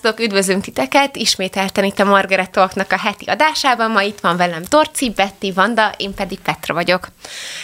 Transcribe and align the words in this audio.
Sziasztok, 0.00 0.26
üdvözlünk 0.26 0.64
titeket! 0.64 1.16
Ismételten 1.16 1.84
itt 1.84 1.98
a 1.98 2.04
Margaret 2.04 2.50
Talknak 2.50 2.92
a 2.92 2.98
heti 2.98 3.24
adásában. 3.24 3.90
Ma 3.90 4.02
itt 4.02 4.20
van 4.20 4.36
velem 4.36 4.64
Torci, 4.64 5.10
Betty, 5.10 5.52
Vanda, 5.54 5.94
én 5.96 6.14
pedig 6.14 6.38
Petra 6.38 6.74
vagyok. 6.74 7.08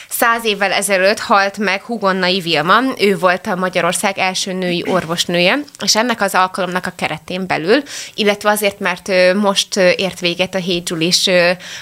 Száz 0.09 0.45
évvel 0.45 0.73
ezelőtt 0.73 1.19
halt 1.19 1.59
meg 1.59 1.83
Hugonnai 1.83 2.41
Vilma, 2.41 2.81
ő 2.99 3.19
volt 3.19 3.47
a 3.47 3.55
Magyarország 3.55 4.19
első 4.19 4.53
női 4.53 4.85
orvosnője, 4.87 5.59
és 5.85 5.97
ennek 5.97 6.21
az 6.21 6.35
alkalomnak 6.35 6.87
a 6.87 6.93
keretén 6.97 7.47
belül, 7.47 7.83
illetve 8.15 8.51
azért, 8.51 8.79
mert 8.79 9.35
most 9.35 9.77
ért 9.77 10.21
véget 10.21 10.55
a 10.55 10.59
Hégyulis 10.59 11.31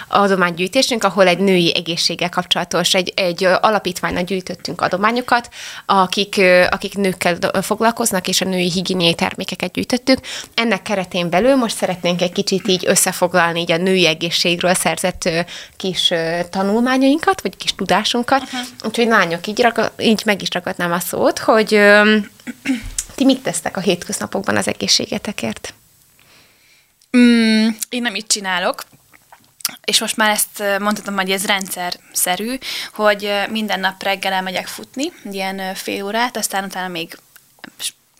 adománygyűjtésünk, 0.08 1.04
ahol 1.04 1.26
egy 1.26 1.38
női 1.38 1.76
egészséggel 1.76 2.28
kapcsolatos, 2.28 2.94
egy, 2.94 3.12
egy 3.16 3.44
alapítványnak 3.44 4.24
gyűjtöttünk 4.24 4.80
adományokat, 4.80 5.48
akik, 5.86 6.40
akik 6.70 6.96
nőkkel 6.96 7.36
foglalkoznak, 7.62 8.28
és 8.28 8.40
a 8.40 8.44
női 8.44 8.70
higiéniai 8.70 9.14
termékeket 9.14 9.72
gyűjtöttük. 9.72 10.18
Ennek 10.54 10.82
keretén 10.82 11.30
belül 11.30 11.54
most 11.54 11.76
szeretnénk 11.76 12.20
egy 12.20 12.32
kicsit 12.32 12.68
így 12.68 12.86
összefoglalni 12.86 13.60
így 13.60 13.72
a 13.72 13.76
női 13.76 14.06
egészségről 14.06 14.74
szerzett 14.74 15.28
kis 15.76 16.12
tanulmányainkat, 16.50 17.40
vagy 17.40 17.56
kis 17.56 17.74
tudásunkat. 17.74 18.42
Uh-huh. 18.42 18.60
Úgyhogy 18.84 19.06
lányok, 19.06 19.46
így, 19.46 19.60
raga, 19.60 19.92
így 19.98 20.22
meg 20.24 20.42
is 20.42 20.48
ragadnám 20.52 20.92
a 20.92 20.98
szót, 20.98 21.38
hogy 21.38 21.80
ti 23.14 23.24
mit 23.24 23.42
tesztek 23.42 23.76
a 23.76 23.80
hétköznapokban 23.80 24.56
az 24.56 24.68
egészségetekért? 24.68 25.74
Mm, 27.16 27.68
én 27.88 28.02
nem 28.02 28.14
így 28.14 28.26
csinálok, 28.26 28.84
és 29.84 30.00
most 30.00 30.16
már 30.16 30.30
ezt 30.30 30.78
mondhatom, 30.78 31.16
hogy 31.16 31.30
ez 31.30 31.44
szerű, 32.12 32.58
hogy 32.94 33.32
minden 33.50 33.80
nap 33.80 34.02
reggel 34.02 34.32
elmegyek 34.32 34.66
futni, 34.66 35.12
ilyen 35.30 35.74
fél 35.74 36.04
órát, 36.04 36.36
aztán 36.36 36.64
utána 36.64 36.88
még 36.88 37.18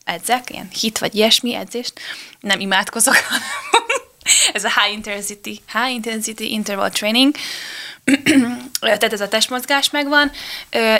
edzek, 0.04 0.50
ilyen 0.50 0.68
hit 0.80 0.98
vagy 0.98 1.14
ilyesmi 1.14 1.54
edzést, 1.54 1.92
nem 2.40 2.60
imádkozok, 2.60 3.16
ez 4.52 4.64
a 4.64 4.72
high 4.80 4.92
intensity, 4.92 5.60
high 5.72 5.92
intensity 5.92 6.50
interval 6.50 6.90
training, 6.90 7.34
tehát 8.80 9.12
ez 9.12 9.20
a 9.20 9.28
testmozgás 9.28 9.90
megvan, 9.90 10.30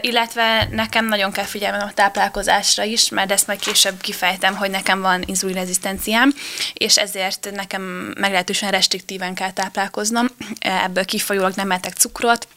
illetve 0.00 0.69
nekem 0.70 1.06
nagyon 1.06 1.33
kell 1.33 1.44
figyelnem 1.44 1.86
a 1.89 1.92
táplálkozásra 1.92 2.83
is, 2.83 3.09
mert 3.09 3.33
ezt 3.33 3.47
majd 3.47 3.61
később 3.61 4.00
kifejtem, 4.00 4.56
hogy 4.56 4.70
nekem 4.70 5.00
van 5.00 5.22
inzulinrezisztenciám, 5.27 6.34
és 6.72 6.97
ezért 6.98 7.50
nekem 7.55 7.83
meglehetősen 8.19 8.70
restriktíven 8.70 9.34
kell 9.34 9.53
táplálkoznom, 9.53 10.27
ebből 10.59 11.05
kifolyólag 11.05 11.53
nem 11.55 11.70
etek 11.70 11.92
cukrot, 11.92 12.48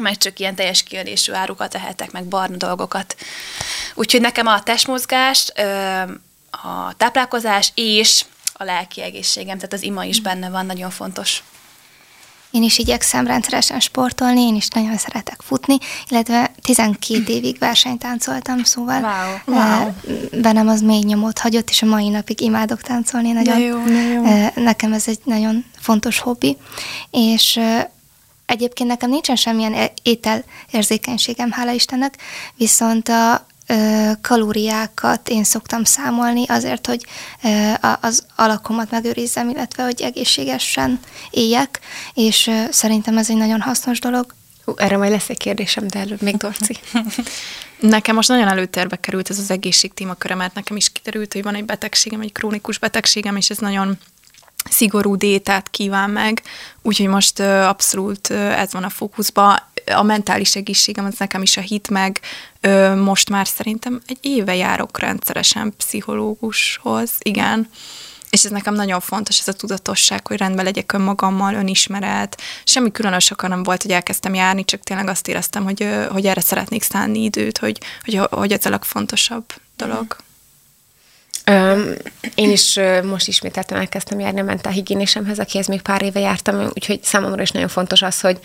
meg 0.00 0.16
csak 0.16 0.38
ilyen 0.38 0.54
teljes 0.54 0.82
kiadésű 0.82 1.32
árukat 1.32 1.74
ehetek, 1.74 2.12
meg 2.12 2.24
barna 2.24 2.56
dolgokat. 2.56 3.16
Úgyhogy 3.94 4.20
nekem 4.20 4.46
a 4.46 4.62
testmozgás, 4.62 5.52
a 6.50 6.94
táplálkozás 6.96 7.72
és 7.74 8.24
a 8.52 8.64
lelki 8.64 9.02
egészségem, 9.02 9.56
tehát 9.56 9.72
az 9.72 9.82
ima 9.82 10.04
is 10.04 10.20
benne 10.20 10.50
van, 10.50 10.66
nagyon 10.66 10.90
fontos. 10.90 11.42
Én 12.50 12.62
is 12.62 12.78
igyekszem 12.78 13.26
rendszeresen 13.26 13.80
sportolni, 13.80 14.40
én 14.40 14.54
is 14.54 14.68
nagyon 14.68 14.96
szeretek 14.96 15.40
futni, 15.44 15.78
illetve 16.08 16.52
12 16.62 17.32
évig 17.32 17.58
versenytáncoltam, 17.58 18.64
szóval 18.64 19.00
wow. 19.46 19.56
Wow. 19.56 19.92
bennem 20.40 20.68
az 20.68 20.80
mély 20.80 21.02
nyomot 21.02 21.38
hagyott, 21.38 21.70
és 21.70 21.82
a 21.82 21.86
mai 21.86 22.08
napig 22.08 22.40
imádok 22.40 22.80
táncolni. 22.80 23.32
Nagyon, 23.32 23.58
de 23.58 23.64
jó, 23.64 23.84
de 23.84 24.02
jó. 24.02 24.22
Nekem 24.64 24.92
ez 24.92 25.08
egy 25.08 25.20
nagyon 25.24 25.64
fontos 25.78 26.18
hobbi, 26.18 26.56
és 27.10 27.60
egyébként 28.50 28.88
nekem 28.88 29.10
nincsen 29.10 29.36
semmilyen 29.36 29.90
ételérzékenységem, 30.02 31.50
hála 31.50 31.70
Istennek, 31.70 32.14
viszont 32.56 33.08
a 33.08 33.46
kalóriákat 34.20 35.28
én 35.28 35.44
szoktam 35.44 35.84
számolni 35.84 36.44
azért, 36.46 36.86
hogy 36.86 37.06
az 38.00 38.26
alakomat 38.36 38.90
megőrizzem, 38.90 39.48
illetve 39.48 39.82
hogy 39.82 40.02
egészségesen 40.02 41.00
éljek, 41.30 41.80
és 42.14 42.50
szerintem 42.70 43.18
ez 43.18 43.30
egy 43.30 43.36
nagyon 43.36 43.60
hasznos 43.60 44.00
dolog. 44.00 44.34
Hú, 44.64 44.72
erre 44.76 44.96
majd 44.96 45.10
lesz 45.10 45.28
egy 45.28 45.38
kérdésem, 45.38 45.86
de 45.86 45.98
előbb 45.98 46.22
még 46.22 46.36
Dorci. 46.36 46.76
Nekem 47.78 48.14
most 48.14 48.28
nagyon 48.28 48.48
előtérbe 48.48 48.96
került 48.96 49.30
ez 49.30 49.38
az 49.38 49.50
egészség 49.50 49.94
témaköre, 49.94 50.34
mert 50.34 50.54
nekem 50.54 50.76
is 50.76 50.92
kiderült, 50.92 51.32
hogy 51.32 51.42
van 51.42 51.54
egy 51.54 51.64
betegségem, 51.64 52.20
egy 52.20 52.32
krónikus 52.32 52.78
betegségem, 52.78 53.36
és 53.36 53.50
ez 53.50 53.58
nagyon 53.58 53.98
szigorú 54.64 55.16
détát 55.16 55.70
kíván 55.70 56.10
meg, 56.10 56.42
úgyhogy 56.82 57.06
most 57.06 57.40
abszolút 57.40 58.30
ez 58.30 58.72
van 58.72 58.84
a 58.84 58.88
fókuszban. 58.88 59.58
A 59.86 60.02
mentális 60.02 60.56
egészségem 60.56 61.04
az 61.04 61.18
nekem 61.18 61.42
is 61.42 61.56
a 61.56 61.60
hit 61.60 61.90
meg, 61.90 62.20
most 62.96 63.30
már 63.30 63.46
szerintem 63.46 64.02
egy 64.06 64.18
éve 64.20 64.54
járok 64.54 64.98
rendszeresen 64.98 65.74
pszichológushoz, 65.76 67.10
igen. 67.18 67.68
És 68.30 68.44
ez 68.44 68.50
nekem 68.50 68.74
nagyon 68.74 69.00
fontos, 69.00 69.38
ez 69.38 69.48
a 69.48 69.52
tudatosság, 69.52 70.26
hogy 70.26 70.36
rendben 70.36 70.64
legyek 70.64 70.92
önmagammal, 70.92 71.54
önismeret. 71.54 72.40
Semmi 72.64 72.90
különös 72.90 73.30
akar 73.30 73.48
nem 73.48 73.62
volt, 73.62 73.82
hogy 73.82 73.90
elkezdtem 73.90 74.34
járni, 74.34 74.64
csak 74.64 74.82
tényleg 74.82 75.08
azt 75.08 75.28
éreztem, 75.28 75.64
hogy, 75.64 75.88
hogy 76.10 76.26
erre 76.26 76.40
szeretnék 76.40 76.82
szánni 76.82 77.22
időt, 77.22 77.58
hogy, 77.58 77.78
hogy, 78.04 78.20
hogy 78.30 78.52
ez 78.52 78.66
a 78.66 78.70
legfontosabb 78.70 79.44
dolog. 79.76 80.16
Mm. 80.22 80.29
Én 82.34 82.50
is 82.50 82.76
uh, 82.76 83.02
most 83.02 83.28
ismételten 83.28 83.78
elkezdtem 83.78 84.20
járni 84.20 84.40
a 84.40 84.44
mentálhigiénésemhez, 84.44 85.38
akihez 85.38 85.66
még 85.66 85.80
pár 85.82 86.02
éve 86.02 86.20
jártam, 86.20 86.70
úgyhogy 86.74 87.02
számomra 87.02 87.42
is 87.42 87.50
nagyon 87.50 87.68
fontos 87.68 88.02
az, 88.02 88.20
hogy, 88.20 88.38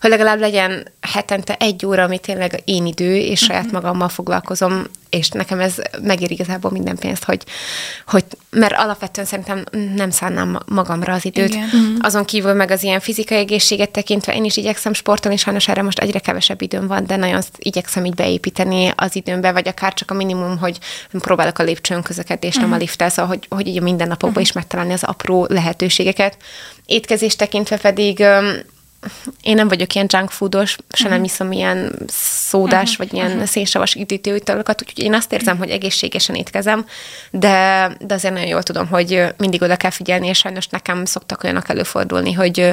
hogy 0.00 0.10
legalább 0.10 0.38
legyen 0.38 0.88
hetente 1.00 1.56
egy 1.58 1.86
óra, 1.86 2.02
ami 2.02 2.18
tényleg 2.18 2.62
én 2.64 2.86
idő, 2.86 3.16
és 3.16 3.40
saját 3.40 3.64
mhm. 3.64 3.74
magammal 3.74 4.08
foglalkozom, 4.08 4.84
és 5.10 5.28
nekem 5.28 5.60
ez 5.60 5.74
megér 6.02 6.30
igazából 6.30 6.70
minden 6.70 6.96
pénzt, 6.96 7.24
hogy, 7.24 7.44
hogy 8.06 8.24
mert 8.50 8.74
alapvetően 8.76 9.26
szerintem 9.26 9.64
nem 9.94 10.10
szánnám 10.10 10.58
magamra 10.66 11.12
az 11.12 11.24
időt. 11.24 11.48
Igen. 11.48 11.64
Uh-huh. 11.64 11.96
Azon 12.00 12.24
kívül 12.24 12.52
meg 12.52 12.70
az 12.70 12.82
ilyen 12.82 13.00
fizikai 13.00 13.38
egészséget 13.38 13.90
tekintve 13.90 14.34
én 14.34 14.44
is 14.44 14.56
igyekszem 14.56 14.92
sportolni, 14.92 15.36
sajnos 15.36 15.68
erre 15.68 15.82
most 15.82 15.98
egyre 15.98 16.18
kevesebb 16.18 16.62
időm 16.62 16.86
van, 16.86 17.06
de 17.06 17.16
nagyon 17.16 17.42
igyekszem 17.58 18.04
így 18.04 18.14
beépíteni 18.14 18.92
az 18.96 19.16
időmbe, 19.16 19.52
vagy 19.52 19.68
akár 19.68 19.94
csak 19.94 20.10
a 20.10 20.14
minimum, 20.14 20.58
hogy 20.58 20.78
próbálok 21.10 21.58
a 21.58 21.62
lépcsőn 21.62 22.02
közlekedni, 22.02 22.46
és 22.46 22.54
uh-huh. 22.54 22.70
nem 22.70 22.78
a 22.78 22.82
lifttel, 22.82 23.08
szóval, 23.08 23.30
hogy, 23.30 23.46
hogy 23.48 23.66
így 23.66 23.78
a 23.78 23.82
mindennapokban 23.82 24.28
uh-huh. 24.28 24.46
is 24.46 24.52
megtalálni 24.52 24.92
az 24.92 25.02
apró 25.02 25.46
lehetőségeket. 25.48 26.36
Étkezés 26.86 27.36
tekintve 27.36 27.76
pedig 27.76 28.24
én 29.42 29.54
nem 29.54 29.68
vagyok 29.68 29.94
ilyen 29.94 30.06
junk 30.10 30.30
foodos, 30.30 30.76
se 30.90 31.08
nem 31.08 31.16
mhm. 31.16 31.24
iszom 31.24 31.52
ilyen 31.52 31.92
szódás, 32.48 32.90
uh-huh. 32.90 32.96
vagy 32.96 33.12
ilyen 33.12 33.30
uh-huh. 33.30 33.46
szénsavas 33.46 33.94
üdítőitalokat, 33.94 34.82
úgyhogy 34.82 35.04
én 35.04 35.14
azt 35.14 35.32
érzem, 35.32 35.58
hogy 35.58 35.70
egészségesen 35.70 36.34
étkezem, 36.34 36.86
de, 37.30 37.90
de 38.00 38.14
azért 38.14 38.34
nagyon 38.34 38.48
jól 38.48 38.62
tudom, 38.62 38.86
hogy 38.86 39.24
mindig 39.36 39.62
oda 39.62 39.76
kell 39.76 39.90
figyelni, 39.90 40.26
és 40.26 40.38
sajnos 40.38 40.66
nekem 40.66 41.04
szoktak 41.04 41.42
olyanok 41.42 41.68
előfordulni, 41.68 42.32
hogy, 42.32 42.70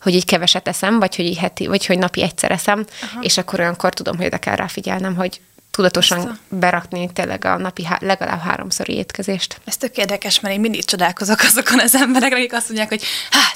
hogy 0.00 0.14
így 0.14 0.24
keveset 0.24 0.68
eszem, 0.68 0.98
vagy 0.98 1.16
hogy, 1.16 1.24
így 1.24 1.38
heti, 1.38 1.66
vagy 1.66 1.86
hogy 1.86 1.98
napi 1.98 2.22
egyszer 2.22 2.50
eszem, 2.50 2.78
uh-huh. 2.78 3.24
és 3.24 3.38
akkor 3.38 3.60
olyankor 3.60 3.92
tudom, 3.92 4.16
hogy 4.16 4.26
oda 4.26 4.38
kell 4.38 4.56
rá 4.56 4.66
figyelnem, 4.66 5.14
hogy 5.16 5.40
tudatosan 5.76 6.18
Ezt 6.18 6.28
a... 6.28 6.36
berakni 6.48 7.10
tényleg 7.12 7.44
a 7.44 7.56
napi 7.56 7.84
há- 7.84 8.02
legalább 8.02 8.40
háromszori 8.40 8.94
étkezést. 8.94 9.60
Ez 9.64 9.76
tök 9.76 9.96
érdekes, 9.96 10.40
mert 10.40 10.54
én 10.54 10.60
mindig 10.60 10.84
csodálkozok 10.84 11.40
azokon 11.40 11.80
az 11.80 11.94
emberekre, 11.94 12.36
akik 12.36 12.52
azt 12.52 12.66
mondják, 12.66 12.88
hogy 12.88 13.02
hát 13.30 13.55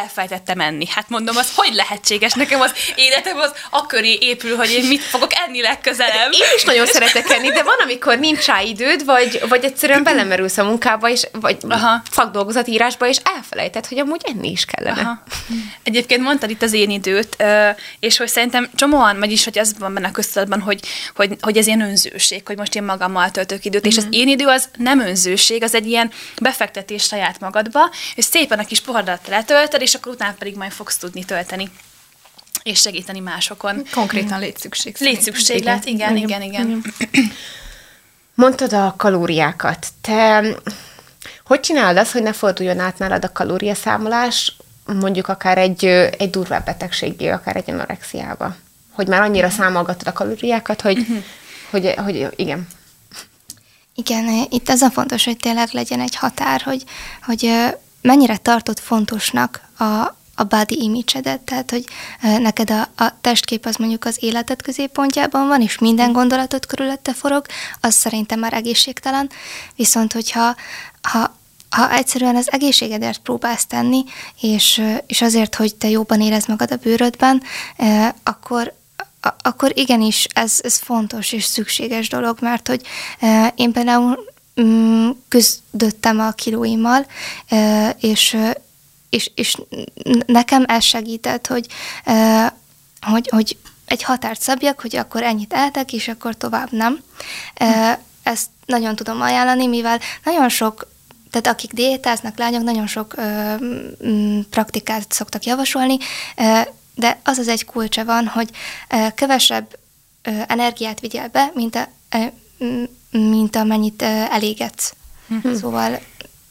elfelejtettem 0.00 0.60
enni. 0.60 0.86
Hát 0.88 1.08
mondom, 1.08 1.36
az 1.36 1.52
hogy 1.54 1.74
lehetséges? 1.74 2.32
Nekem 2.32 2.60
az 2.60 2.72
életem 2.94 3.38
az 3.38 3.52
akköré 3.70 4.18
épül, 4.20 4.56
hogy 4.56 4.70
én 4.70 4.84
mit 4.84 5.02
fogok 5.02 5.30
enni 5.46 5.60
legközelebb. 5.60 6.32
Én 6.32 6.56
is 6.56 6.64
nagyon 6.64 6.86
szeretek 6.86 7.30
enni, 7.30 7.48
de 7.48 7.62
van, 7.62 7.76
amikor 7.82 8.18
nincs 8.18 8.46
rá 8.46 8.60
időd, 8.60 9.04
vagy, 9.04 9.42
vagy 9.48 9.64
egyszerűen 9.64 10.02
belemerülsz 10.02 10.58
a 10.58 10.64
munkába, 10.64 11.08
és, 11.08 11.26
vagy 11.32 11.56
Aha. 11.68 12.02
szakdolgozatírásba, 12.10 13.08
és 13.08 13.16
elfelejtett, 13.36 13.86
hogy 13.86 13.98
amúgy 13.98 14.22
enni 14.24 14.50
is 14.50 14.64
kellene. 14.64 15.00
Aha. 15.00 15.22
Egyébként 15.82 16.22
mondtad 16.22 16.50
itt 16.50 16.62
az 16.62 16.72
én 16.72 16.90
időt, 16.90 17.44
és 18.00 18.16
hogy 18.16 18.28
szerintem 18.28 18.70
csomóan, 18.74 19.18
vagyis, 19.18 19.44
hogy 19.44 19.58
ez 19.58 19.78
van 19.78 19.94
benne 19.94 20.06
a 20.06 20.10
köztudatban, 20.10 20.60
hogy, 20.60 20.80
hogy, 21.14 21.36
hogy 21.40 21.56
ez 21.56 21.66
ilyen 21.66 21.80
önzőség, 21.80 22.46
hogy 22.46 22.56
most 22.56 22.74
én 22.74 22.82
magammal 22.82 23.30
töltök 23.30 23.64
időt, 23.64 23.86
és 23.86 23.96
az 23.96 24.04
mhm. 24.04 24.12
én 24.12 24.28
idő 24.28 24.46
az 24.46 24.68
nem 24.76 25.00
önzőség, 25.00 25.62
az 25.62 25.74
egy 25.74 25.86
ilyen 25.86 26.10
befektetés 26.40 27.02
saját 27.02 27.40
magadba, 27.40 27.90
és 28.14 28.24
szépen 28.24 28.58
a 28.58 28.64
kis 28.64 28.80
poharat 28.80 29.28
letöltöd, 29.28 29.81
és 29.82 29.94
akkor 29.94 30.12
utána 30.12 30.34
pedig 30.38 30.56
majd 30.56 30.72
fogsz 30.72 30.96
tudni 30.96 31.24
tölteni 31.24 31.70
és 32.62 32.80
segíteni 32.80 33.20
másokon. 33.20 33.82
Konkrétan 33.92 34.40
létszükség. 34.40 34.96
Létszükséglet, 34.98 35.84
igen, 35.84 36.16
igen, 36.16 36.42
igen. 36.42 36.68
igen. 36.68 36.82
Mondtad 38.34 38.72
a 38.72 38.94
kalóriákat. 38.96 39.86
Te 40.00 40.44
hogy 41.44 41.60
csinálod 41.60 41.96
azt, 41.96 42.12
hogy 42.12 42.22
ne 42.22 42.32
forduljon 42.32 42.78
át 42.78 42.98
nálad 42.98 43.24
a 43.24 43.32
kalóriaszámolás, 43.32 44.56
mondjuk 44.84 45.28
akár 45.28 45.58
egy, 45.58 45.84
egy 46.18 46.30
durvább 46.30 46.64
betegségé, 46.64 47.28
akár 47.28 47.56
egy 47.56 47.70
anorexiába? 47.70 48.56
Hogy 48.92 49.08
már 49.08 49.20
annyira 49.20 49.50
számolgatod 49.50 50.06
a 50.06 50.12
kalóriákat, 50.12 50.80
hogy, 50.80 50.98
uh-huh. 50.98 51.22
hogy, 51.70 51.94
hogy 51.96 52.28
igen. 52.36 52.68
Igen, 53.94 54.46
itt 54.50 54.68
az 54.68 54.82
a 54.82 54.90
fontos, 54.90 55.24
hogy 55.24 55.36
tényleg 55.36 55.68
legyen 55.72 56.00
egy 56.00 56.16
határ, 56.16 56.60
hogy, 56.60 56.84
hogy 57.22 57.52
mennyire 58.02 58.36
tartott 58.36 58.80
fontosnak 58.80 59.60
a 59.78 60.20
a 60.34 60.44
body 60.44 60.82
image-edet, 60.82 61.40
tehát 61.40 61.70
hogy 61.70 61.84
neked 62.20 62.70
a, 62.70 62.88
a 63.04 63.20
testkép 63.20 63.66
az 63.66 63.76
mondjuk 63.76 64.04
az 64.04 64.16
életed 64.20 64.62
középpontjában 64.62 65.48
van, 65.48 65.62
és 65.62 65.78
minden 65.78 66.12
gondolatot 66.12 66.66
körülötte 66.66 67.12
forog, 67.12 67.46
az 67.80 67.94
szerintem 67.94 68.38
már 68.38 68.52
egészségtelen. 68.52 69.30
Viszont, 69.76 70.12
hogyha 70.12 70.54
ha, 71.02 71.34
ha 71.70 71.92
egyszerűen 71.92 72.36
az 72.36 72.52
egészségedért 72.52 73.18
próbálsz 73.18 73.66
tenni, 73.66 74.04
és, 74.40 74.82
és 75.06 75.22
azért, 75.22 75.54
hogy 75.54 75.74
te 75.74 75.88
jobban 75.88 76.20
érezd 76.20 76.48
magad 76.48 76.70
a 76.70 76.76
bőrödben, 76.76 77.42
akkor, 78.22 78.74
akkor 79.42 79.72
igenis 79.78 80.26
ez, 80.34 80.58
ez 80.62 80.78
fontos 80.78 81.32
és 81.32 81.44
szükséges 81.44 82.08
dolog, 82.08 82.38
mert 82.40 82.68
hogy 82.68 82.82
én 83.54 83.72
például 83.72 84.10
mm, 84.10 84.31
küzdöttem 85.28 86.20
a 86.20 86.30
kilóimmal, 86.30 87.06
és, 87.98 88.36
és, 89.08 89.30
és 89.34 89.56
nekem 90.26 90.64
ez 90.66 90.84
segített, 90.84 91.46
hogy, 91.46 91.66
hogy, 93.00 93.28
hogy 93.28 93.56
egy 93.84 94.02
határt 94.02 94.40
szabjak, 94.40 94.80
hogy 94.80 94.96
akkor 94.96 95.22
ennyit 95.22 95.52
eltek, 95.52 95.92
és 95.92 96.08
akkor 96.08 96.36
tovább 96.36 96.68
nem. 96.70 97.02
Ezt 98.22 98.46
nagyon 98.66 98.96
tudom 98.96 99.20
ajánlani, 99.20 99.66
mivel 99.66 100.00
nagyon 100.24 100.48
sok 100.48 100.90
tehát 101.32 101.46
akik 101.46 101.72
diétáznak, 101.72 102.38
lányok, 102.38 102.62
nagyon 102.62 102.86
sok 102.86 103.14
ö, 103.16 103.56
m, 104.08 104.40
praktikát 104.50 105.12
szoktak 105.12 105.44
javasolni, 105.44 105.96
ö, 106.36 106.60
de 106.94 107.20
az 107.24 107.38
az 107.38 107.48
egy 107.48 107.64
kulcsa 107.64 108.04
van, 108.04 108.26
hogy 108.26 108.50
ö, 108.88 109.06
kevesebb 109.14 109.78
ö, 110.22 110.30
energiát 110.46 111.00
vigyel 111.00 111.28
be, 111.28 111.50
mint, 111.54 111.74
a, 111.76 111.88
ö, 112.10 112.24
mint 113.10 113.56
amennyit 113.56 114.02
elégetsz. 114.02 114.94
Hm. 115.28 115.54
Szóval 115.54 116.00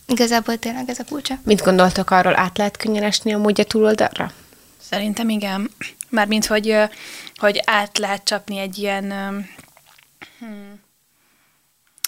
igazából 0.08 0.58
tényleg 0.58 0.90
ez 0.90 1.00
a 1.00 1.04
kulcsa. 1.04 1.40
Mit 1.44 1.64
gondoltok 1.64 2.12
arról, 2.12 2.40
át 2.40 2.58
lehet 2.58 2.78
könnyen 2.78 3.04
esni 3.04 3.34
a 3.34 3.42
a 3.56 3.64
túloldalra? 3.64 4.32
Szerintem 4.90 5.30
igen. 5.30 5.72
Mármint, 6.10 6.46
hogy, 6.46 6.76
hogy 7.36 7.62
át 7.66 7.98
lehet 7.98 8.24
csapni 8.24 8.58
egy 8.58 8.78
ilyen... 8.78 9.12
Hmm, 10.40 10.80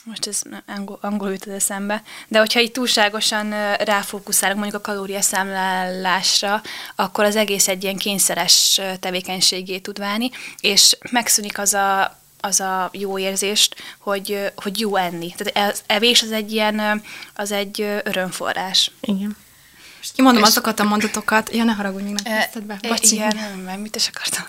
most 0.03 0.27
ez 0.27 0.41
angol, 0.67 0.97
angol 1.01 1.31
jut 1.31 1.45
az 1.45 1.51
eszembe, 1.53 2.03
de 2.27 2.39
hogyha 2.39 2.59
itt 2.59 2.73
túlságosan 2.73 3.75
ráfókuszálunk 3.75 4.59
mondjuk 4.59 4.81
a 4.81 4.91
kalóriaszámlálásra, 4.91 6.61
akkor 6.95 7.23
az 7.23 7.35
egész 7.35 7.67
egy 7.67 7.83
ilyen 7.83 7.97
kényszeres 7.97 8.81
tevékenységé 8.99 9.79
tud 9.79 9.99
válni, 9.99 10.29
és 10.59 10.97
megszűnik 11.11 11.59
az 11.59 11.73
a 11.73 12.17
az 12.45 12.59
a 12.59 12.89
jó 12.93 13.17
érzést, 13.17 13.75
hogy, 13.99 14.51
hogy 14.55 14.79
jó 14.79 14.95
enni. 14.95 15.33
Tehát 15.37 15.71
az 15.71 15.81
evés 15.87 16.21
az 16.21 16.31
egy 16.31 16.51
ilyen, 16.51 17.01
az 17.35 17.51
egy 17.51 17.81
örömforrás. 18.03 18.91
Igen. 19.01 19.35
Most 19.97 20.15
kimondom 20.15 20.41
és 20.41 20.47
azokat 20.47 20.79
a 20.79 20.83
mondatokat, 20.83 21.53
ja, 21.53 21.63
ne 21.63 21.71
haragudj, 21.71 22.03
még 22.03 22.15
nem 22.23 22.65
be. 22.65 22.79
Bocsi. 22.87 23.15
Igen, 23.15 23.61
nem, 23.65 23.79
mit 23.79 23.95
is 23.95 24.09
akartam. 24.13 24.45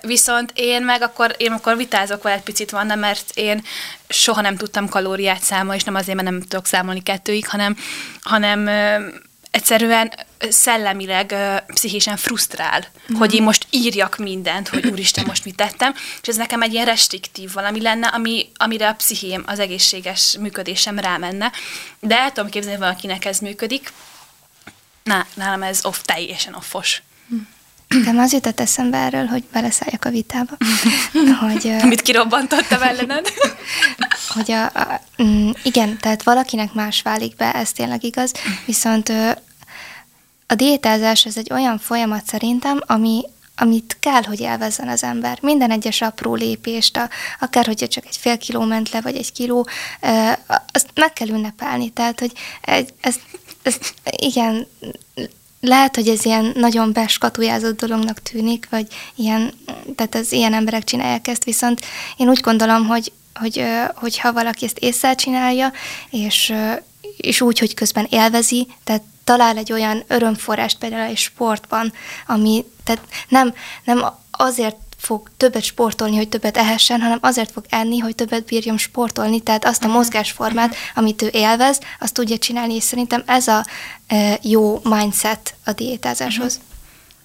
Viszont 0.00 0.52
én 0.54 0.82
meg 0.84 1.02
akkor, 1.02 1.34
én 1.38 1.52
akkor 1.52 1.76
vitázok 1.76 2.22
vele 2.22 2.36
egy 2.36 2.42
picit 2.42 2.70
van, 2.70 2.98
mert 2.98 3.30
én 3.34 3.64
soha 4.08 4.40
nem 4.40 4.56
tudtam 4.56 4.88
kalóriát 4.88 5.42
számolni, 5.42 5.76
és 5.76 5.84
nem 5.84 5.94
azért, 5.94 6.16
mert 6.16 6.30
nem 6.30 6.40
tudok 6.40 6.66
számolni 6.66 7.02
kettőig, 7.02 7.48
hanem, 7.48 7.76
hanem 8.22 8.68
egyszerűen 9.54 10.12
szellemileg, 10.38 11.34
pszichésen 11.66 12.16
frusztrál, 12.16 12.86
mm. 13.12 13.16
hogy 13.16 13.34
én 13.34 13.42
most 13.42 13.66
írjak 13.70 14.16
mindent, 14.16 14.68
hogy 14.68 14.86
úristen, 14.86 15.24
most 15.26 15.44
mit 15.44 15.56
tettem, 15.56 15.94
és 16.22 16.28
ez 16.28 16.36
nekem 16.36 16.62
egy 16.62 16.72
ilyen 16.72 16.84
restriktív 16.84 17.52
valami 17.52 17.80
lenne, 17.80 18.06
ami, 18.06 18.50
amire 18.54 18.88
a 18.88 18.94
pszichém, 18.94 19.42
az 19.46 19.58
egészséges 19.58 20.36
működésem 20.40 20.98
rámenne. 20.98 21.52
De 22.00 22.18
el 22.18 22.32
tudom 22.32 22.50
képzelni, 22.50 22.78
valakinek 22.78 23.24
ez 23.24 23.38
működik, 23.38 23.92
Na, 25.04 25.26
nálam 25.34 25.62
ez 25.62 25.84
off, 25.84 25.98
teljesen 26.04 26.54
offos. 26.54 27.02
Nekem 27.88 28.18
az 28.18 28.32
jutott 28.32 28.60
eszembe 28.60 28.98
erről, 28.98 29.24
hogy 29.26 29.44
beleszálljak 29.52 30.04
a 30.04 30.10
vitába. 30.10 30.56
hogy, 31.40 31.74
Mit 31.82 32.02
kirobbantottam 32.02 32.82
ellened? 32.82 33.32
hogy 34.34 34.50
a, 34.50 34.64
a, 34.64 35.00
mm, 35.22 35.50
igen, 35.62 35.98
tehát 35.98 36.22
valakinek 36.22 36.72
más 36.72 37.02
válik 37.02 37.36
be, 37.36 37.52
ez 37.52 37.72
tényleg 37.72 38.04
igaz, 38.04 38.32
viszont 38.64 39.12
a 40.46 40.54
diétázás 40.54 41.24
ez 41.24 41.36
egy 41.36 41.52
olyan 41.52 41.78
folyamat 41.78 42.26
szerintem, 42.26 42.80
ami, 42.86 43.22
amit 43.56 43.96
kell, 44.00 44.22
hogy 44.22 44.42
elvezzen 44.42 44.88
az 44.88 45.02
ember. 45.02 45.38
Minden 45.42 45.70
egyes 45.70 46.00
apró 46.00 46.34
lépést, 46.34 46.96
a, 46.96 47.08
akár 47.40 47.66
hogyha 47.66 47.88
csak 47.88 48.06
egy 48.06 48.16
fél 48.16 48.38
kiló 48.38 48.62
ment 48.62 48.90
le, 48.90 49.00
vagy 49.00 49.16
egy 49.16 49.32
kiló, 49.32 49.68
azt 50.72 50.90
meg 50.94 51.12
kell 51.12 51.28
ünnepelni. 51.28 51.90
Tehát, 51.90 52.20
hogy 52.20 52.32
ez, 52.60 52.84
ez 53.62 53.76
igen, 54.16 54.66
lehet, 55.66 55.94
hogy 55.94 56.08
ez 56.08 56.24
ilyen 56.24 56.52
nagyon 56.54 56.92
beskatujázott 56.92 57.76
dolognak 57.80 58.22
tűnik, 58.22 58.66
vagy 58.70 58.86
ilyen, 59.14 59.52
tehát 59.94 60.14
az 60.14 60.32
ilyen 60.32 60.54
emberek 60.54 60.84
csinálják 60.84 61.28
ezt, 61.28 61.44
viszont 61.44 61.80
én 62.16 62.28
úgy 62.28 62.40
gondolom, 62.40 62.86
hogy, 62.86 63.12
hogy, 63.34 63.64
hogy 63.94 64.18
ha 64.18 64.32
valaki 64.32 64.64
ezt 64.64 64.78
észre 64.78 65.14
csinálja, 65.14 65.72
és, 66.10 66.54
és 67.16 67.40
úgy, 67.40 67.58
hogy 67.58 67.74
közben 67.74 68.06
élvezi, 68.10 68.66
tehát 68.84 69.02
talál 69.24 69.56
egy 69.56 69.72
olyan 69.72 70.02
örömforrást 70.06 70.78
például 70.78 71.10
egy 71.10 71.16
sportban, 71.16 71.92
ami 72.26 72.64
tehát 72.84 73.02
nem, 73.28 73.54
nem 73.84 74.04
azért 74.30 74.76
fog 75.04 75.30
többet 75.36 75.62
sportolni, 75.62 76.16
hogy 76.16 76.28
többet 76.28 76.56
ehessen, 76.56 77.00
hanem 77.00 77.18
azért 77.20 77.50
fog 77.50 77.64
enni, 77.68 77.98
hogy 77.98 78.14
többet 78.14 78.44
bírjon 78.44 78.78
sportolni, 78.78 79.40
tehát 79.40 79.64
azt 79.64 79.84
a 79.84 79.86
mhm. 79.86 79.96
mozgásformát, 79.96 80.68
mhm. 80.68 80.78
amit 80.94 81.22
ő 81.22 81.28
élvez, 81.32 81.80
azt 81.98 82.14
tudja 82.14 82.38
csinálni, 82.38 82.74
és 82.74 82.82
szerintem 82.82 83.22
ez 83.26 83.48
a 83.48 83.64
e, 84.06 84.38
jó 84.42 84.80
mindset 84.82 85.54
a 85.64 85.72
diétázáshoz. 85.72 86.60